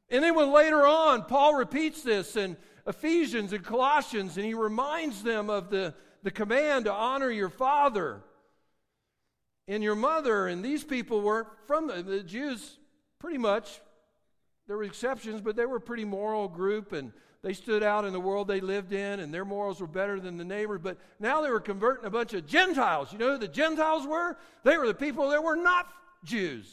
And 0.09 0.23
then 0.23 0.35
when 0.35 0.51
later 0.51 0.85
on, 0.85 1.23
Paul 1.23 1.55
repeats 1.55 2.03
this 2.03 2.35
in 2.35 2.55
Ephesians 2.85 3.53
and 3.53 3.63
Colossians, 3.63 4.37
and 4.37 4.45
he 4.45 4.53
reminds 4.53 5.23
them 5.23 5.49
of 5.49 5.69
the, 5.69 5.95
the 6.21 6.31
command 6.31 6.85
to 6.85 6.93
honor 6.93 7.31
your 7.31 7.49
father 7.49 8.21
and 9.71 9.83
your 9.83 9.95
mother. 9.95 10.47
And 10.47 10.63
these 10.63 10.83
people 10.83 11.21
weren't 11.21 11.47
from 11.65 11.87
the, 11.87 12.03
the 12.03 12.21
Jews, 12.21 12.77
pretty 13.19 13.37
much. 13.37 13.81
There 14.67 14.77
were 14.77 14.83
exceptions, 14.83 15.41
but 15.41 15.55
they 15.55 15.65
were 15.65 15.77
a 15.77 15.81
pretty 15.81 16.05
moral 16.05 16.47
group, 16.47 16.91
and 16.91 17.11
they 17.41 17.53
stood 17.53 17.81
out 17.81 18.05
in 18.05 18.13
the 18.13 18.19
world 18.19 18.47
they 18.47 18.61
lived 18.61 18.93
in, 18.93 19.19
and 19.19 19.33
their 19.33 19.45
morals 19.45 19.81
were 19.81 19.87
better 19.87 20.19
than 20.19 20.37
the 20.37 20.45
neighbors. 20.45 20.81
But 20.83 20.97
now 21.19 21.41
they 21.41 21.49
were 21.49 21.59
converting 21.59 22.05
a 22.05 22.09
bunch 22.09 22.33
of 22.33 22.45
Gentiles. 22.45 23.11
You 23.11 23.17
know 23.17 23.33
who 23.33 23.37
the 23.37 23.47
Gentiles 23.47 24.05
were? 24.05 24.37
They 24.63 24.77
were 24.77 24.87
the 24.87 24.93
people 24.93 25.29
that 25.29 25.43
were 25.43 25.55
not 25.55 25.87
Jews. 26.23 26.67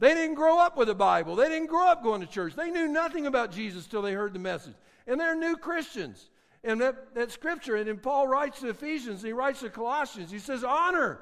They 0.00 0.12
didn't 0.12 0.34
grow 0.34 0.58
up 0.58 0.76
with 0.76 0.88
the 0.88 0.94
Bible. 0.94 1.36
They 1.36 1.48
didn't 1.48 1.68
grow 1.68 1.86
up 1.86 2.02
going 2.02 2.20
to 2.20 2.26
church. 2.26 2.54
They 2.54 2.70
knew 2.70 2.88
nothing 2.88 3.26
about 3.26 3.52
Jesus 3.52 3.86
till 3.86 4.02
they 4.02 4.12
heard 4.12 4.34
the 4.34 4.40
message. 4.40 4.74
And 5.06 5.20
they're 5.20 5.36
new 5.36 5.56
Christians. 5.56 6.30
And 6.64 6.80
that, 6.80 7.14
that 7.14 7.30
scripture, 7.30 7.76
and 7.76 7.86
then 7.86 7.98
Paul 7.98 8.26
writes 8.26 8.60
to 8.60 8.70
Ephesians, 8.70 9.20
and 9.20 9.26
he 9.28 9.32
writes 9.32 9.60
to 9.60 9.70
Colossians, 9.70 10.30
he 10.30 10.38
says, 10.38 10.64
Honor 10.64 11.20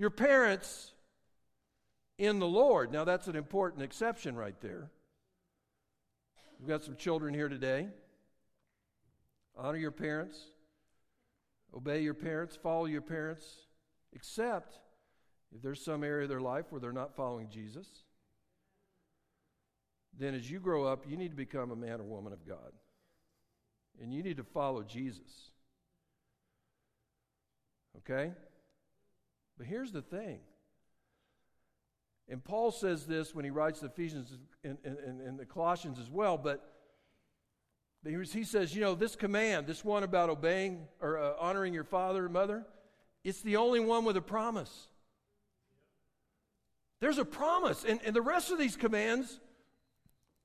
your 0.00 0.08
parents 0.08 0.92
in 2.16 2.38
the 2.38 2.46
Lord. 2.46 2.90
Now, 2.90 3.04
that's 3.04 3.28
an 3.28 3.36
important 3.36 3.82
exception 3.82 4.34
right 4.34 4.58
there. 4.62 4.90
We've 6.58 6.70
got 6.70 6.82
some 6.82 6.96
children 6.96 7.34
here 7.34 7.50
today. 7.50 7.88
Honor 9.54 9.76
your 9.76 9.90
parents. 9.90 10.38
obey 11.76 12.00
your 12.00 12.14
parents, 12.14 12.56
follow 12.56 12.86
your 12.86 13.02
parents, 13.02 13.44
except 14.14 14.78
if 15.54 15.60
there's 15.60 15.84
some 15.84 16.02
area 16.02 16.22
of 16.22 16.30
their 16.30 16.40
life 16.40 16.64
where 16.70 16.80
they're 16.80 16.92
not 16.92 17.14
following 17.14 17.50
Jesus. 17.50 17.86
Then, 20.18 20.34
as 20.34 20.50
you 20.50 20.60
grow 20.60 20.86
up, 20.86 21.04
you 21.06 21.18
need 21.18 21.30
to 21.30 21.36
become 21.36 21.72
a 21.72 21.76
man 21.76 22.00
or 22.00 22.04
woman 22.04 22.32
of 22.32 22.48
God. 22.48 22.72
And 24.00 24.14
you 24.14 24.22
need 24.22 24.38
to 24.38 24.44
follow 24.44 24.82
Jesus. 24.82 25.50
Okay? 27.98 28.32
But 29.60 29.66
here's 29.66 29.92
the 29.92 30.00
thing. 30.00 30.38
And 32.30 32.42
Paul 32.42 32.70
says 32.70 33.04
this 33.04 33.34
when 33.34 33.44
he 33.44 33.50
writes 33.50 33.80
the 33.80 33.88
Ephesians 33.88 34.32
and, 34.64 34.78
and, 34.82 35.20
and 35.20 35.38
the 35.38 35.44
Colossians 35.44 35.98
as 35.98 36.08
well, 36.08 36.38
but 36.38 36.66
he 38.02 38.42
says, 38.42 38.74
you 38.74 38.80
know, 38.80 38.94
this 38.94 39.16
command, 39.16 39.66
this 39.66 39.84
one 39.84 40.02
about 40.02 40.30
obeying 40.30 40.86
or 41.02 41.18
uh, 41.18 41.32
honoring 41.38 41.74
your 41.74 41.84
father 41.84 42.24
and 42.24 42.32
mother, 42.32 42.64
it's 43.22 43.42
the 43.42 43.56
only 43.56 43.80
one 43.80 44.06
with 44.06 44.16
a 44.16 44.22
promise. 44.22 44.88
There's 47.00 47.18
a 47.18 47.26
promise. 47.26 47.84
And, 47.84 48.00
and 48.02 48.16
the 48.16 48.22
rest 48.22 48.50
of 48.50 48.58
these 48.58 48.76
commands, 48.76 49.40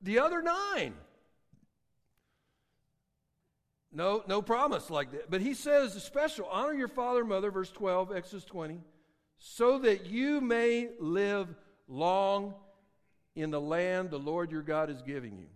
the 0.01 0.19
other 0.19 0.41
nine, 0.41 0.93
no, 3.93 4.25
no 4.28 4.41
promise 4.41 4.89
like 4.89 5.13
that. 5.13 5.32
But 5.32 5.39
he 5.39 5.54
says, 5.54 5.93
special, 6.04 6.49
honor 6.51 6.73
your 6.73 6.89
father 6.89 7.21
and 7.21 7.30
mother, 7.30 7.49
verse 7.49 7.71
12, 7.71 8.13
Exodus 8.13 8.43
20, 8.43 8.82
so 9.38 9.80
that 9.80 10.06
you 10.06 10.41
may 10.41 10.89
live 11.00 11.48
long 11.88 12.54
in 13.36 13.52
the 13.52 13.62
land 13.62 14.10
the 14.10 14.19
Lord 14.19 14.52
your 14.52 14.62
God 14.62 14.89
is 14.89 15.02
giving 15.02 15.38
you. 15.38 15.48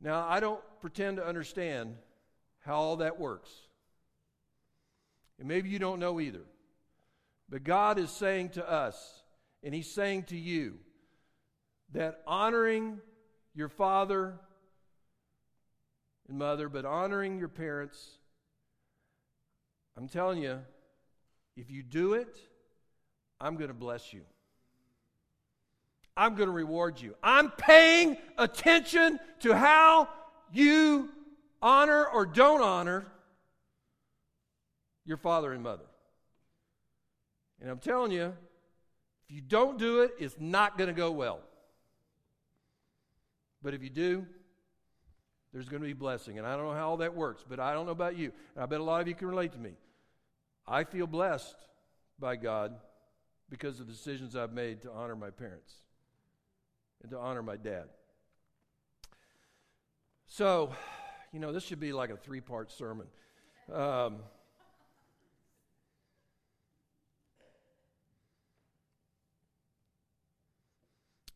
Now, 0.00 0.26
I 0.28 0.40
don't 0.40 0.60
pretend 0.80 1.16
to 1.16 1.26
understand 1.26 1.96
how 2.60 2.74
all 2.74 2.96
that 2.96 3.18
works. 3.18 3.50
And 5.38 5.48
maybe 5.48 5.70
you 5.70 5.78
don't 5.78 5.98
know 5.98 6.20
either. 6.20 6.44
But 7.48 7.64
God 7.64 7.98
is 7.98 8.10
saying 8.10 8.50
to 8.50 8.70
us, 8.70 9.22
and 9.62 9.74
He's 9.74 9.90
saying 9.90 10.24
to 10.24 10.36
you, 10.36 10.78
that 11.92 12.20
honoring 12.26 13.00
your 13.54 13.68
father 13.68 14.34
and 16.28 16.38
mother, 16.38 16.68
but 16.68 16.84
honoring 16.84 17.38
your 17.38 17.48
parents, 17.48 18.18
I'm 19.96 20.08
telling 20.08 20.42
you, 20.42 20.60
if 21.56 21.70
you 21.70 21.82
do 21.82 22.14
it, 22.14 22.36
I'm 23.40 23.56
going 23.56 23.68
to 23.68 23.74
bless 23.74 24.12
you. 24.12 24.22
I'm 26.16 26.34
going 26.34 26.48
to 26.48 26.54
reward 26.54 27.00
you. 27.00 27.14
I'm 27.22 27.50
paying 27.50 28.16
attention 28.38 29.18
to 29.40 29.56
how 29.56 30.08
you 30.52 31.10
honor 31.60 32.06
or 32.06 32.26
don't 32.26 32.62
honor 32.62 33.06
your 35.04 35.16
father 35.16 35.52
and 35.52 35.62
mother. 35.62 35.84
And 37.60 37.70
I'm 37.70 37.78
telling 37.78 38.12
you, 38.12 38.32
if 39.28 39.34
you 39.34 39.40
don't 39.40 39.78
do 39.78 40.02
it, 40.02 40.12
it's 40.18 40.36
not 40.38 40.78
going 40.78 40.88
to 40.88 40.94
go 40.94 41.10
well. 41.10 41.40
But 43.62 43.74
if 43.74 43.82
you 43.82 43.90
do, 43.90 44.26
there's 45.52 45.68
going 45.68 45.82
to 45.82 45.86
be 45.86 45.94
blessing. 45.94 46.38
And 46.38 46.46
I 46.46 46.56
don't 46.56 46.66
know 46.66 46.74
how 46.74 46.90
all 46.90 46.96
that 46.98 47.14
works, 47.14 47.44
but 47.48 47.58
I 47.58 47.72
don't 47.72 47.86
know 47.86 47.92
about 47.92 48.16
you. 48.16 48.32
And 48.54 48.62
I 48.62 48.66
bet 48.66 48.80
a 48.80 48.84
lot 48.84 49.00
of 49.00 49.08
you 49.08 49.14
can 49.14 49.28
relate 49.28 49.52
to 49.52 49.58
me. 49.58 49.72
I 50.66 50.84
feel 50.84 51.06
blessed 51.06 51.56
by 52.18 52.36
God 52.36 52.74
because 53.50 53.80
of 53.80 53.86
the 53.86 53.92
decisions 53.92 54.34
I've 54.34 54.52
made 54.52 54.82
to 54.82 54.90
honor 54.90 55.14
my 55.14 55.30
parents 55.30 55.74
and 57.02 57.10
to 57.10 57.18
honor 57.18 57.42
my 57.42 57.56
dad. 57.56 57.84
So, 60.26 60.72
you 61.32 61.38
know, 61.38 61.52
this 61.52 61.64
should 61.64 61.80
be 61.80 61.92
like 61.92 62.10
a 62.10 62.16
three 62.16 62.40
part 62.40 62.72
sermon. 62.72 63.06
Um, 63.72 64.16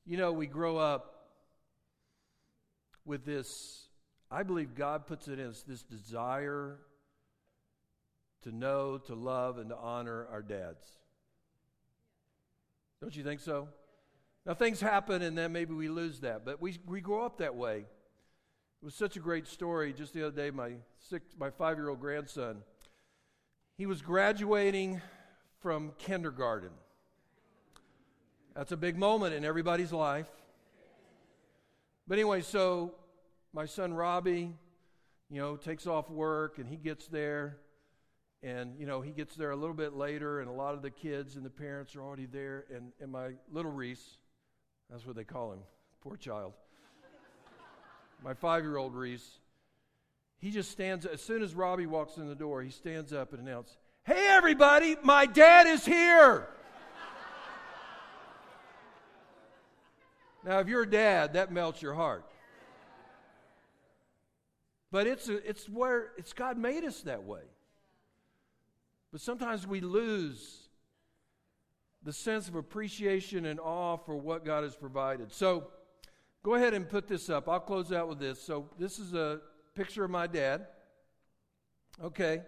you 0.07 0.17
know, 0.17 0.33
we 0.33 0.47
grow 0.47 0.79
up 0.79 1.27
with 3.05 3.25
this, 3.25 3.88
I 4.31 4.43
believe 4.43 4.75
God 4.75 5.07
puts 5.07 5.29
it 5.29 5.38
in 5.38 5.49
us, 5.49 5.62
this 5.67 5.83
desire 5.83 6.79
to 8.48 8.56
know, 8.56 8.98
to 8.98 9.14
love, 9.14 9.58
and 9.58 9.68
to 9.70 9.76
honor 9.76 10.26
our 10.30 10.42
dads. 10.42 10.84
Don't 13.00 13.14
you 13.14 13.22
think 13.22 13.40
so? 13.40 13.68
Now, 14.46 14.54
things 14.54 14.80
happen 14.80 15.22
and 15.22 15.37
then 15.37 15.52
maybe 15.52 15.74
we 15.74 15.88
lose 15.88 16.20
that, 16.20 16.44
but 16.44 16.61
we, 16.61 16.78
we 16.87 17.00
grow 17.00 17.24
up 17.24 17.38
that 17.38 17.54
way. 17.54 17.78
It 17.80 18.84
was 18.84 18.94
such 18.94 19.16
a 19.16 19.20
great 19.20 19.46
story. 19.46 19.92
Just 19.92 20.14
the 20.14 20.26
other 20.26 20.37
day, 20.37 20.50
my, 20.50 20.72
six, 20.98 21.34
my 21.38 21.50
five 21.50 21.76
year 21.76 21.90
old 21.90 22.00
grandson, 22.00 22.62
he 23.76 23.87
was 23.87 24.00
graduating 24.00 25.02
from 25.61 25.92
kindergarten. 25.98 26.70
That's 28.54 28.72
a 28.72 28.76
big 28.76 28.96
moment 28.96 29.34
in 29.34 29.44
everybody's 29.44 29.92
life. 29.92 30.28
But 32.06 32.18
anyway, 32.18 32.40
so 32.40 32.94
my 33.52 33.66
son 33.66 33.92
Robbie, 33.92 34.54
you 35.30 35.40
know, 35.40 35.56
takes 35.56 35.87
off 35.87 36.08
work 36.08 36.58
and 36.58 36.66
he 36.66 36.76
gets 36.76 37.06
there 37.08 37.58
and, 38.42 38.79
you 38.79 38.87
know, 38.87 39.01
he 39.01 39.11
gets 39.11 39.35
there 39.35 39.51
a 39.51 39.57
little 39.57 39.74
bit 39.74 39.94
later, 39.94 40.40
and 40.40 40.48
a 40.48 40.53
lot 40.53 40.74
of 40.74 40.83
the 40.83 40.90
kids 40.90 41.35
and 41.37 41.44
the 41.44 41.51
parents 41.51 41.96
are 41.96 42.03
already 42.03 42.27
there. 42.27 42.66
And, 42.74 42.92
and 43.01 43.11
my 43.11 43.31
little 43.51 43.72
Reese, 43.72 44.18
that's 44.88 45.05
what 45.05 45.16
they 45.16 45.24
call 45.24 45.53
him, 45.53 45.59
poor 46.01 46.16
child, 46.16 46.53
my 48.24 48.35
five 48.35 48.62
year 48.62 48.77
old 48.77 48.94
Reese, 48.94 49.40
he 50.38 50.53
just 50.53 50.70
stands, 50.70 51.05
as 51.05 51.20
soon 51.20 51.42
as 51.42 51.55
Robbie 51.55 51.87
walks 51.87 52.16
in 52.16 52.29
the 52.29 52.35
door, 52.37 52.62
he 52.62 52.70
stands 52.70 53.12
up 53.12 53.33
and 53.33 53.46
announces, 53.46 53.77
Hey, 54.05 54.29
everybody, 54.29 54.96
my 55.03 55.27
dad 55.27 55.66
is 55.66 55.85
here. 55.85 56.46
now, 60.46 60.61
if 60.61 60.68
you're 60.68 60.85
a 60.85 60.90
dad, 60.90 61.33
that 61.35 61.51
melts 61.53 61.83
your 61.83 61.94
heart. 61.94 62.24
But 64.90 65.07
it's, 65.07 65.29
a, 65.29 65.46
it's 65.46 65.68
where 65.68 66.12
it's 66.16 66.33
God 66.33 66.57
made 66.57 66.85
us 66.85 67.03
that 67.03 67.24
way. 67.24 67.42
But 69.11 69.21
sometimes 69.21 69.66
we 69.66 69.81
lose 69.81 70.68
the 72.03 72.12
sense 72.12 72.49
of 72.49 72.55
appreciation 72.55 73.47
and 73.47 73.59
awe 73.59 73.97
for 73.97 74.16
what 74.16 74.44
God 74.44 74.62
has 74.64 74.77
provided. 74.77 75.33
So 75.33 75.68
go 76.42 76.55
ahead 76.55 76.75
and 76.75 76.88
put 76.88 77.09
this 77.09 77.29
up. 77.29 77.49
I'll 77.49 77.61
close 77.61 77.92
out 77.92 78.09
with 78.09 78.18
this. 78.18 78.40
So 78.40 78.68
this 78.79 78.99
is 78.99 79.14
a 79.14 79.40
picture 79.75 80.05
of 80.05 80.11
my 80.11 80.27
dad. 80.27 80.66
Okay. 82.03 82.42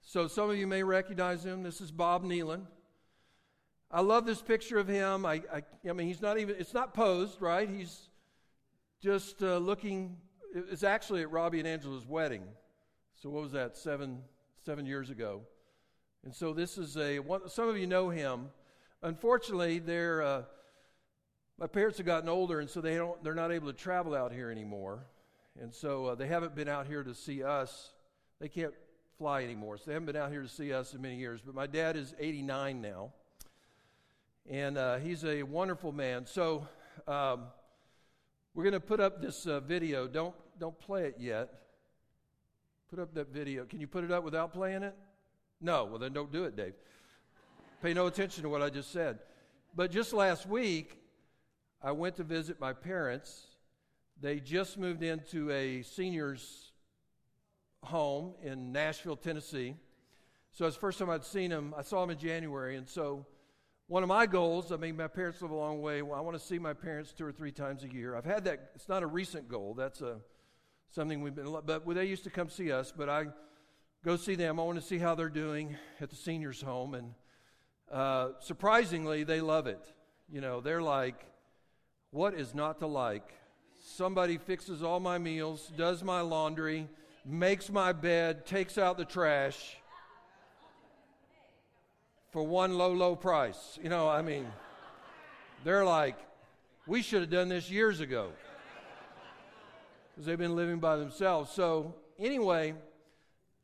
So 0.00 0.26
some 0.28 0.48
of 0.48 0.56
you 0.56 0.66
may 0.66 0.82
recognize 0.82 1.44
him. 1.44 1.62
This 1.62 1.80
is 1.80 1.90
Bob 1.90 2.24
Nealon. 2.24 2.62
I 3.90 4.00
love 4.00 4.26
this 4.26 4.40
picture 4.40 4.78
of 4.78 4.86
him. 4.86 5.26
I, 5.26 5.42
I, 5.52 5.62
I 5.88 5.92
mean, 5.92 6.06
he's 6.06 6.22
not 6.22 6.38
even, 6.38 6.56
it's 6.58 6.74
not 6.74 6.94
posed, 6.94 7.40
right? 7.40 7.68
He's 7.68 8.08
just 9.02 9.42
uh, 9.42 9.58
looking, 9.58 10.16
it's 10.54 10.82
actually 10.82 11.22
at 11.22 11.30
Robbie 11.30 11.58
and 11.58 11.68
Angela's 11.68 12.06
wedding. 12.06 12.42
So 13.14 13.30
what 13.30 13.42
was 13.42 13.52
that, 13.52 13.76
seven, 13.76 14.20
seven 14.64 14.86
years 14.86 15.10
ago? 15.10 15.42
And 16.24 16.34
so 16.34 16.52
this 16.52 16.78
is 16.78 16.96
a, 16.96 17.20
some 17.46 17.68
of 17.68 17.78
you 17.78 17.86
know 17.86 18.10
him. 18.10 18.50
Unfortunately, 19.02 19.78
they're, 19.78 20.22
uh, 20.22 20.42
my 21.58 21.66
parents 21.66 21.98
have 21.98 22.06
gotten 22.06 22.28
older, 22.28 22.60
and 22.60 22.68
so 22.68 22.80
they 22.80 22.96
don't, 22.96 23.22
they're 23.22 23.34
not 23.34 23.52
able 23.52 23.68
to 23.68 23.72
travel 23.72 24.14
out 24.14 24.32
here 24.32 24.50
anymore. 24.50 25.06
And 25.60 25.72
so 25.72 26.06
uh, 26.06 26.14
they 26.14 26.26
haven't 26.26 26.54
been 26.54 26.68
out 26.68 26.86
here 26.86 27.02
to 27.02 27.14
see 27.14 27.42
us. 27.42 27.92
They 28.40 28.48
can't 28.48 28.74
fly 29.16 29.42
anymore, 29.42 29.76
so 29.78 29.84
they 29.86 29.92
haven't 29.92 30.06
been 30.06 30.16
out 30.16 30.30
here 30.30 30.42
to 30.42 30.48
see 30.48 30.72
us 30.72 30.94
in 30.94 31.02
many 31.02 31.16
years. 31.16 31.40
But 31.44 31.54
my 31.54 31.66
dad 31.66 31.96
is 31.96 32.14
89 32.18 32.80
now, 32.80 33.12
and 34.48 34.78
uh, 34.78 34.96
he's 34.98 35.24
a 35.24 35.42
wonderful 35.42 35.92
man. 35.92 36.26
So 36.26 36.68
um, 37.06 37.44
we're 38.54 38.64
going 38.64 38.74
to 38.74 38.80
put 38.80 39.00
up 39.00 39.20
this 39.20 39.46
uh, 39.46 39.60
video. 39.60 40.06
Don't, 40.06 40.34
don't 40.58 40.78
play 40.78 41.06
it 41.06 41.16
yet. 41.18 41.48
Put 42.90 42.98
up 42.98 43.14
that 43.14 43.28
video. 43.28 43.64
Can 43.64 43.80
you 43.80 43.86
put 43.86 44.04
it 44.04 44.10
up 44.10 44.24
without 44.24 44.52
playing 44.52 44.82
it? 44.82 44.94
No, 45.60 45.84
well, 45.84 45.98
then 45.98 46.12
don't 46.12 46.32
do 46.32 46.44
it, 46.44 46.56
Dave. 46.56 46.74
Pay 47.82 47.94
no 47.94 48.06
attention 48.06 48.42
to 48.42 48.48
what 48.48 48.62
I 48.62 48.70
just 48.70 48.92
said. 48.92 49.18
But 49.74 49.90
just 49.90 50.12
last 50.12 50.46
week, 50.46 51.00
I 51.82 51.92
went 51.92 52.16
to 52.16 52.24
visit 52.24 52.60
my 52.60 52.72
parents. 52.72 53.46
They 54.20 54.40
just 54.40 54.78
moved 54.78 55.02
into 55.02 55.50
a 55.50 55.82
senior's 55.82 56.72
home 57.84 58.34
in 58.42 58.72
Nashville, 58.72 59.16
Tennessee. 59.16 59.76
So 60.52 60.66
it's 60.66 60.76
the 60.76 60.80
first 60.80 60.98
time 60.98 61.10
I'd 61.10 61.24
seen 61.24 61.50
them. 61.50 61.74
I 61.76 61.82
saw 61.82 62.00
them 62.00 62.10
in 62.10 62.18
January. 62.18 62.76
And 62.76 62.88
so 62.88 63.26
one 63.86 64.02
of 64.02 64.08
my 64.08 64.26
goals, 64.26 64.72
I 64.72 64.76
mean, 64.76 64.96
my 64.96 65.06
parents 65.06 65.40
live 65.40 65.50
a 65.50 65.54
long 65.54 65.80
way. 65.80 66.02
Well, 66.02 66.18
I 66.18 66.20
want 66.20 66.36
to 66.38 66.44
see 66.44 66.58
my 66.58 66.74
parents 66.74 67.12
two 67.12 67.24
or 67.24 67.32
three 67.32 67.52
times 67.52 67.84
a 67.84 67.88
year. 67.88 68.16
I've 68.16 68.24
had 68.24 68.44
that. 68.44 68.72
It's 68.74 68.88
not 68.88 69.02
a 69.02 69.06
recent 69.06 69.48
goal. 69.48 69.74
That's 69.74 70.00
a 70.00 70.18
something 70.90 71.20
we've 71.22 71.34
been, 71.34 71.54
but 71.64 71.86
they 71.86 72.06
used 72.06 72.24
to 72.24 72.30
come 72.30 72.48
see 72.48 72.72
us. 72.72 72.92
But 72.96 73.08
I 73.08 73.26
go 74.04 74.16
see 74.16 74.34
them. 74.34 74.60
I 74.60 74.62
want 74.62 74.78
to 74.80 74.84
see 74.84 74.98
how 74.98 75.14
they're 75.14 75.28
doing 75.28 75.76
at 76.00 76.10
the 76.10 76.16
seniors' 76.16 76.60
home. 76.60 76.94
And 76.94 77.14
uh, 77.90 78.30
surprisingly, 78.40 79.24
they 79.24 79.40
love 79.40 79.66
it. 79.66 79.84
You 80.30 80.40
know, 80.40 80.60
they're 80.60 80.82
like, 80.82 81.24
what 82.10 82.34
is 82.34 82.54
not 82.54 82.78
to 82.80 82.86
like? 82.86 83.32
Somebody 83.82 84.38
fixes 84.38 84.82
all 84.82 85.00
my 85.00 85.18
meals, 85.18 85.72
does 85.76 86.02
my 86.02 86.20
laundry, 86.20 86.88
makes 87.24 87.70
my 87.70 87.92
bed, 87.92 88.46
takes 88.46 88.78
out 88.78 88.98
the 88.98 89.04
trash 89.04 89.76
for 92.30 92.42
one 92.42 92.76
low, 92.76 92.92
low 92.92 93.16
price. 93.16 93.78
You 93.82 93.88
know, 93.88 94.08
I 94.08 94.22
mean, 94.22 94.46
they're 95.64 95.84
like, 95.84 96.16
we 96.86 97.02
should 97.02 97.20
have 97.22 97.30
done 97.30 97.48
this 97.48 97.70
years 97.70 98.00
ago 98.00 98.30
because 100.10 100.26
they've 100.26 100.38
been 100.38 100.56
living 100.56 100.78
by 100.78 100.96
themselves. 100.96 101.50
So, 101.52 101.94
anyway, 102.18 102.74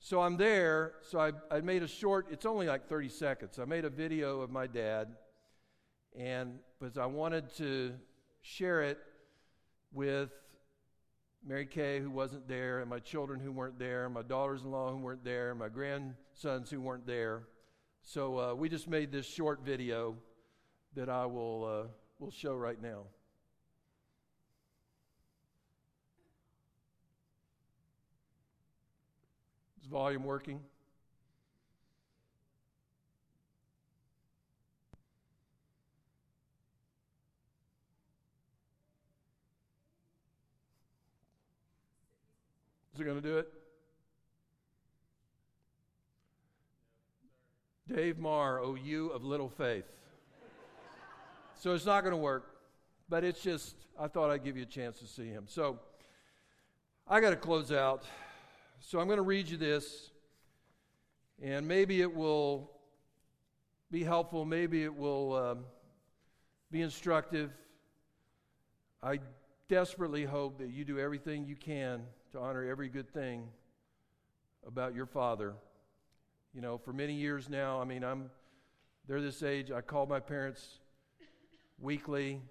so 0.04 0.20
I'm 0.20 0.36
there. 0.36 0.92
So 1.00 1.18
I, 1.18 1.32
I 1.50 1.62
made 1.62 1.82
a 1.82 1.88
short, 1.88 2.26
it's 2.30 2.44
only 2.44 2.66
like 2.66 2.90
30 2.90 3.08
seconds. 3.08 3.58
I 3.58 3.64
made 3.64 3.86
a 3.86 3.90
video 3.90 4.42
of 4.42 4.50
my 4.50 4.66
dad, 4.66 5.08
and 6.14 6.58
because 6.78 6.98
I 6.98 7.06
wanted 7.06 7.56
to 7.56 7.94
share 8.42 8.82
it 8.82 8.98
with 9.94 10.28
Mary 11.42 11.64
Kay, 11.64 12.00
who 12.00 12.10
wasn't 12.10 12.46
there, 12.46 12.80
and 12.80 12.90
my 12.90 12.98
children 12.98 13.40
who 13.40 13.50
weren't 13.50 13.78
there, 13.78 14.10
my 14.10 14.20
daughters 14.20 14.62
in 14.62 14.70
law 14.70 14.90
who 14.90 14.98
weren't 14.98 15.24
there, 15.24 15.54
my 15.54 15.70
grandsons 15.70 16.68
who 16.68 16.82
weren't 16.82 17.06
there. 17.06 17.44
So 18.02 18.38
uh, 18.38 18.54
we 18.54 18.68
just 18.68 18.86
made 18.86 19.10
this 19.10 19.24
short 19.24 19.64
video 19.64 20.16
that 20.96 21.08
I 21.08 21.24
will, 21.24 21.64
uh, 21.64 21.88
will 22.18 22.30
show 22.30 22.54
right 22.54 22.80
now. 22.80 23.04
Is 29.84 29.90
volume 29.90 30.24
working? 30.24 30.60
Is 42.94 43.00
it 43.00 43.04
going 43.04 43.20
to 43.20 43.28
do 43.28 43.36
it? 43.36 43.48
Dave 47.94 48.18
Marr, 48.18 48.60
oh, 48.60 48.76
you 48.76 49.10
of 49.10 49.22
little 49.22 49.50
faith. 49.50 49.84
so 51.60 51.74
it's 51.74 51.84
not 51.84 52.00
going 52.00 52.12
to 52.12 52.16
work, 52.16 52.56
but 53.10 53.22
it's 53.22 53.42
just, 53.42 53.74
I 54.00 54.08
thought 54.08 54.30
I'd 54.30 54.44
give 54.44 54.56
you 54.56 54.62
a 54.62 54.66
chance 54.66 54.98
to 55.00 55.06
see 55.06 55.26
him. 55.26 55.44
So 55.46 55.78
I 57.06 57.20
got 57.20 57.30
to 57.30 57.36
close 57.36 57.70
out. 57.70 58.04
So 58.86 59.00
I'm 59.00 59.06
going 59.06 59.16
to 59.16 59.22
read 59.22 59.48
you 59.48 59.56
this, 59.56 60.10
and 61.42 61.66
maybe 61.66 62.02
it 62.02 62.14
will 62.14 62.70
be 63.90 64.04
helpful, 64.04 64.44
maybe 64.44 64.84
it 64.84 64.94
will 64.94 65.34
um, 65.34 65.64
be 66.70 66.82
instructive. 66.82 67.50
I 69.02 69.20
desperately 69.68 70.24
hope 70.24 70.58
that 70.58 70.68
you 70.68 70.84
do 70.84 70.98
everything 70.98 71.46
you 71.46 71.56
can 71.56 72.02
to 72.32 72.38
honor 72.38 72.62
every 72.62 72.90
good 72.90 73.08
thing 73.08 73.48
about 74.66 74.94
your 74.94 75.06
father. 75.06 75.54
You 76.54 76.60
know, 76.60 76.76
for 76.76 76.92
many 76.92 77.14
years 77.14 77.48
now, 77.48 77.80
I 77.80 77.84
mean, 77.84 78.04
I'm 78.04 78.28
they're 79.08 79.22
this 79.22 79.42
age. 79.42 79.70
I 79.70 79.80
call 79.80 80.04
my 80.04 80.20
parents 80.20 80.62
weekly. 81.80 82.42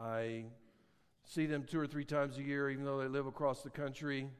I 0.00 0.44
see 1.24 1.44
them 1.44 1.64
two 1.64 1.78
or 1.78 1.86
three 1.86 2.06
times 2.06 2.38
a 2.38 2.42
year, 2.42 2.70
even 2.70 2.86
though 2.86 3.02
they 3.02 3.08
live 3.08 3.26
across 3.26 3.62
the 3.62 3.70
country. 3.70 4.30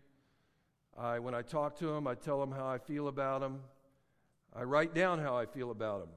I, 1.01 1.21
when 1.21 1.35
I 1.35 1.43
talk 1.43 1.77
to 1.79 1.87
them, 1.87 2.09
I 2.09 2.15
tell 2.15 2.41
them 2.41 2.51
how 2.51 2.67
I 2.67 2.79
feel 2.79 3.07
about 3.07 3.41
them. 3.41 3.61
I 4.55 4.63
write 4.63 4.95
down 4.95 5.21
how 5.21 5.37
I 5.37 5.47
feel 5.47 5.71
about 5.71 6.01
them, 6.01 6.09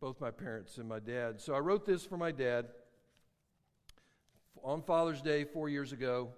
both 0.00 0.20
my 0.20 0.30
parents 0.30 0.78
and 0.78 0.88
my 0.88 0.98
dad. 0.98 1.40
So 1.40 1.54
I 1.54 1.60
wrote 1.60 1.86
this 1.86 2.04
for 2.04 2.16
my 2.16 2.32
dad 2.32 2.66
on 4.64 4.82
Father's 4.82 5.22
Day 5.22 5.44
four 5.44 5.68
years 5.68 5.92
ago. 5.92 6.30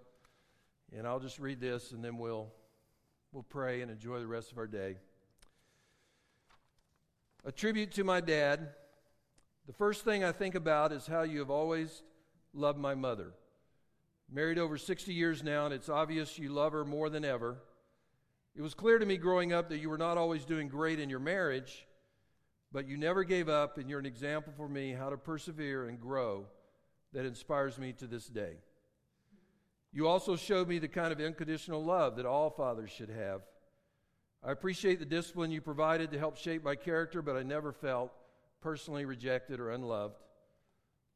And 0.94 1.06
I'll 1.06 1.20
just 1.20 1.38
read 1.38 1.60
this 1.60 1.92
and 1.92 2.04
then 2.04 2.18
we'll, 2.18 2.52
we'll 3.32 3.42
pray 3.42 3.80
and 3.80 3.90
enjoy 3.90 4.18
the 4.20 4.26
rest 4.26 4.52
of 4.52 4.58
our 4.58 4.66
day. 4.66 4.96
A 7.44 7.52
tribute 7.52 7.92
to 7.92 8.04
my 8.04 8.20
dad. 8.20 8.70
The 9.66 9.72
first 9.72 10.04
thing 10.04 10.24
I 10.24 10.32
think 10.32 10.54
about 10.54 10.92
is 10.92 11.06
how 11.06 11.22
you 11.22 11.38
have 11.38 11.50
always 11.50 12.02
loved 12.52 12.78
my 12.78 12.94
mother. 12.94 13.32
Married 14.30 14.58
over 14.58 14.76
60 14.76 15.14
years 15.14 15.42
now, 15.42 15.64
and 15.64 15.72
it's 15.72 15.88
obvious 15.88 16.38
you 16.38 16.50
love 16.50 16.72
her 16.72 16.84
more 16.84 17.08
than 17.08 17.24
ever. 17.24 17.56
It 18.54 18.60
was 18.60 18.74
clear 18.74 18.98
to 18.98 19.06
me 19.06 19.16
growing 19.16 19.52
up 19.52 19.70
that 19.70 19.78
you 19.78 19.88
were 19.88 19.96
not 19.96 20.18
always 20.18 20.44
doing 20.44 20.68
great 20.68 21.00
in 21.00 21.08
your 21.08 21.20
marriage, 21.20 21.86
but 22.70 22.86
you 22.86 22.98
never 22.98 23.24
gave 23.24 23.48
up, 23.48 23.78
and 23.78 23.88
you're 23.88 23.98
an 23.98 24.06
example 24.06 24.52
for 24.56 24.68
me 24.68 24.92
how 24.92 25.08
to 25.08 25.16
persevere 25.16 25.88
and 25.88 25.98
grow 25.98 26.46
that 27.14 27.24
inspires 27.24 27.78
me 27.78 27.92
to 27.94 28.06
this 28.06 28.26
day. 28.26 28.56
You 29.92 30.06
also 30.06 30.36
showed 30.36 30.68
me 30.68 30.78
the 30.78 30.88
kind 30.88 31.12
of 31.12 31.20
unconditional 31.20 31.82
love 31.82 32.16
that 32.16 32.26
all 32.26 32.50
fathers 32.50 32.90
should 32.90 33.08
have. 33.08 33.40
I 34.44 34.52
appreciate 34.52 34.98
the 34.98 35.06
discipline 35.06 35.50
you 35.50 35.62
provided 35.62 36.10
to 36.12 36.18
help 36.18 36.36
shape 36.36 36.62
my 36.62 36.76
character, 36.76 37.22
but 37.22 37.36
I 37.36 37.42
never 37.42 37.72
felt 37.72 38.12
personally 38.60 39.06
rejected 39.06 39.58
or 39.58 39.70
unloved. 39.70 40.16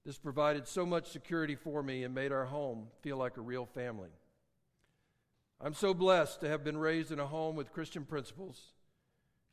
This 0.04 0.18
provided 0.18 0.66
so 0.66 0.84
much 0.84 1.10
security 1.10 1.54
for 1.54 1.82
me 1.82 2.02
and 2.02 2.14
made 2.14 2.32
our 2.32 2.46
home 2.46 2.88
feel 3.02 3.16
like 3.16 3.36
a 3.36 3.42
real 3.42 3.66
family. 3.66 4.10
I'm 5.60 5.74
so 5.74 5.94
blessed 5.94 6.40
to 6.40 6.48
have 6.48 6.64
been 6.64 6.76
raised 6.76 7.12
in 7.12 7.20
a 7.20 7.26
home 7.26 7.54
with 7.54 7.72
Christian 7.72 8.04
principles, 8.04 8.72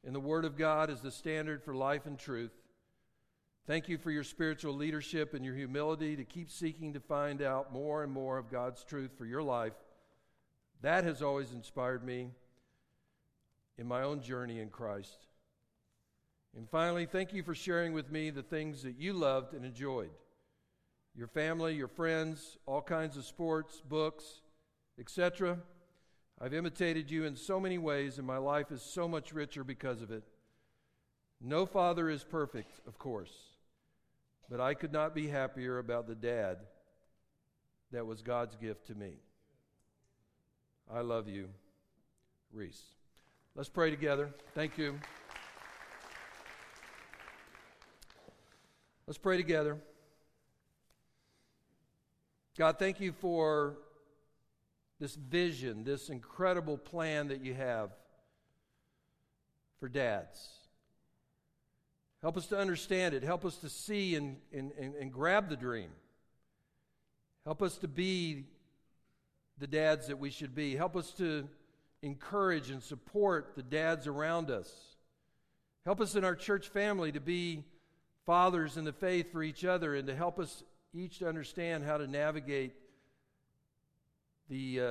and 0.04 0.16
the 0.16 0.20
Word 0.20 0.46
of 0.46 0.58
God 0.58 0.90
is 0.90 1.02
the 1.02 1.12
standard 1.12 1.64
for 1.64 1.76
life 1.76 2.08
and 2.08 2.18
truth. 2.18 2.52
Thank 3.68 3.88
you 3.90 4.00
for 4.00 4.10
your 4.10 4.24
spiritual 4.24 4.74
leadership 4.74 5.36
and 5.36 5.46
your 5.46 5.54
humility 5.54 6.16
to 6.16 6.24
keep 6.24 6.50
seeking 6.50 6.94
to 6.94 7.00
find 7.00 7.44
out 7.44 7.72
more 7.72 8.02
and 8.02 8.12
more 8.12 8.40
of 8.40 8.50
God's 8.50 8.84
truth 8.84 9.12
for 9.16 9.28
your 9.28 9.44
life. 9.44 9.74
That 10.82 11.04
has 11.04 11.22
always 11.22 11.52
inspired 11.52 12.04
me 12.04 12.32
in 13.78 13.86
my 13.86 14.02
own 14.02 14.22
journey 14.22 14.60
in 14.60 14.70
Christ. 14.70 15.28
And 16.58 16.68
finally, 16.68 17.06
thank 17.06 17.34
you 17.34 17.44
for 17.44 17.54
sharing 17.54 17.94
with 17.94 18.12
me 18.12 18.32
the 18.32 18.42
things 18.42 18.82
that 18.82 18.98
you 18.98 19.14
loved 19.14 19.54
and 19.54 19.64
enjoyed 19.64 20.10
your 21.20 21.28
family, 21.28 21.76
your 21.76 21.90
friends, 21.90 22.58
all 22.66 22.82
kinds 22.82 23.18
of 23.18 23.26
sports, 23.26 23.82
books, 23.82 24.24
etc. 24.98 25.60
I've 26.40 26.54
imitated 26.54 27.12
you 27.12 27.26
in 27.26 27.36
so 27.36 27.60
many 27.60 27.78
ways, 27.78 28.18
and 28.18 28.26
my 28.26 28.38
life 28.38 28.72
is 28.72 28.82
so 28.82 29.06
much 29.06 29.34
richer 29.34 29.66
because 29.66 30.02
of 30.02 30.12
it. 30.12 30.24
No 31.42 31.66
father 31.66 32.10
is 32.10 32.24
perfect, 32.24 32.80
of 32.88 32.98
course. 32.98 33.34
But 34.50 34.62
I 34.62 34.74
could 34.74 34.94
not 34.94 35.14
be 35.14 35.28
happier 35.28 35.80
about 35.80 36.08
the 36.08 36.16
dad 36.16 36.60
that 37.92 38.06
was 38.06 38.22
God's 38.22 38.56
gift 38.56 38.88
to 38.88 38.96
me. 38.96 39.16
I 40.90 41.02
love 41.02 41.28
you, 41.28 41.50
Reese. 42.54 42.82
Let's 43.56 43.68
pray 43.68 43.90
together. 43.90 44.30
Thank 44.56 44.78
you. 44.78 44.98
Let's 49.06 49.18
pray 49.18 49.36
together. 49.36 49.80
God, 52.60 52.78
thank 52.78 53.00
you 53.00 53.14
for 53.14 53.78
this 55.00 55.16
vision, 55.16 55.86
this 55.86 56.10
incredible 56.10 56.78
plan 56.78 57.30
that 57.30 57.40
you 57.40 57.54
have 57.54 57.90
for 59.80 59.88
dads. 59.88 60.46
Help 62.22 62.36
us 62.36 62.48
to 62.48 62.58
understand 62.58 63.14
it. 63.14 63.24
Help 63.24 63.46
us 63.46 63.56
to 63.60 63.70
see 63.70 64.16
and, 64.16 64.36
and, 64.52 64.74
and, 64.78 64.94
and 64.96 65.10
grab 65.10 65.48
the 65.48 65.56
dream. 65.56 65.90
Help 67.46 67.62
us 67.62 67.78
to 67.78 67.88
be 67.88 68.44
the 69.58 69.68
dads 69.68 70.08
that 70.08 70.20
we 70.20 70.30
should 70.30 70.54
be. 70.54 70.76
Help 70.76 70.98
us 70.98 71.12
to 71.12 71.48
encourage 72.02 72.72
and 72.72 72.84
support 72.84 73.54
the 73.56 73.64
dads 73.64 74.06
around 74.06 74.52
us. 74.52 74.70
Help 75.86 76.02
us 76.02 76.14
in 76.14 76.26
our 76.26 76.36
church 76.36 76.68
family 76.68 77.14
to 77.14 77.22
be 77.22 77.64
fathers 78.26 78.76
in 78.76 78.84
the 78.84 78.92
faith 78.92 79.32
for 79.32 79.44
each 79.44 79.64
other 79.64 79.96
and 79.96 80.08
to 80.08 80.14
help 80.14 80.38
us 80.40 80.62
each 80.94 81.20
to 81.20 81.28
understand 81.28 81.84
how 81.84 81.98
to 81.98 82.08
navigate 82.08 82.74
the, 84.50 84.80
uh, 84.80 84.84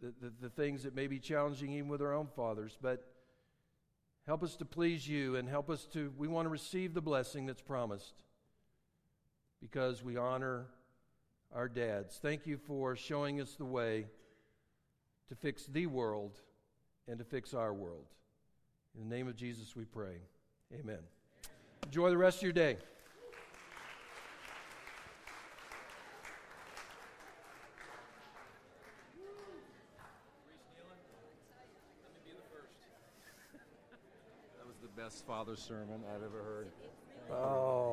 the, 0.00 0.14
the, 0.20 0.32
the 0.42 0.48
things 0.48 0.82
that 0.84 0.94
may 0.94 1.06
be 1.06 1.18
challenging 1.18 1.72
even 1.72 1.88
with 1.88 2.00
our 2.00 2.12
own 2.12 2.28
fathers. 2.34 2.78
But 2.80 3.04
Help 4.26 4.42
us 4.42 4.56
to 4.56 4.64
please 4.64 5.06
you 5.06 5.36
and 5.36 5.46
help 5.46 5.68
us 5.68 5.84
to, 5.92 6.10
we 6.16 6.28
want 6.28 6.46
to 6.46 6.50
receive 6.50 6.94
the 6.94 7.02
blessing 7.02 7.44
that's 7.44 7.60
promised 7.60 8.14
because 9.60 10.02
we 10.02 10.16
honor 10.16 10.66
our 11.54 11.68
dads. 11.68 12.18
Thank 12.22 12.46
you 12.46 12.56
for 12.56 12.96
showing 12.96 13.38
us 13.42 13.54
the 13.54 13.66
way 13.66 14.06
to 15.28 15.34
fix 15.34 15.66
the 15.66 15.86
world 15.86 16.40
and 17.06 17.18
to 17.18 17.24
fix 17.24 17.52
our 17.52 17.74
world. 17.74 18.06
In 18.94 19.06
the 19.06 19.14
name 19.14 19.28
of 19.28 19.36
Jesus 19.36 19.76
we 19.76 19.84
pray. 19.84 20.16
Amen. 20.72 21.00
Enjoy 21.84 22.08
the 22.08 22.16
rest 22.16 22.38
of 22.38 22.44
your 22.44 22.52
day. 22.52 22.78
Best 35.14 35.26
father 35.26 35.54
sermon 35.54 36.00
I've 36.12 36.24
ever 36.24 36.42
heard. 36.42 36.66
Oh. 37.30 37.84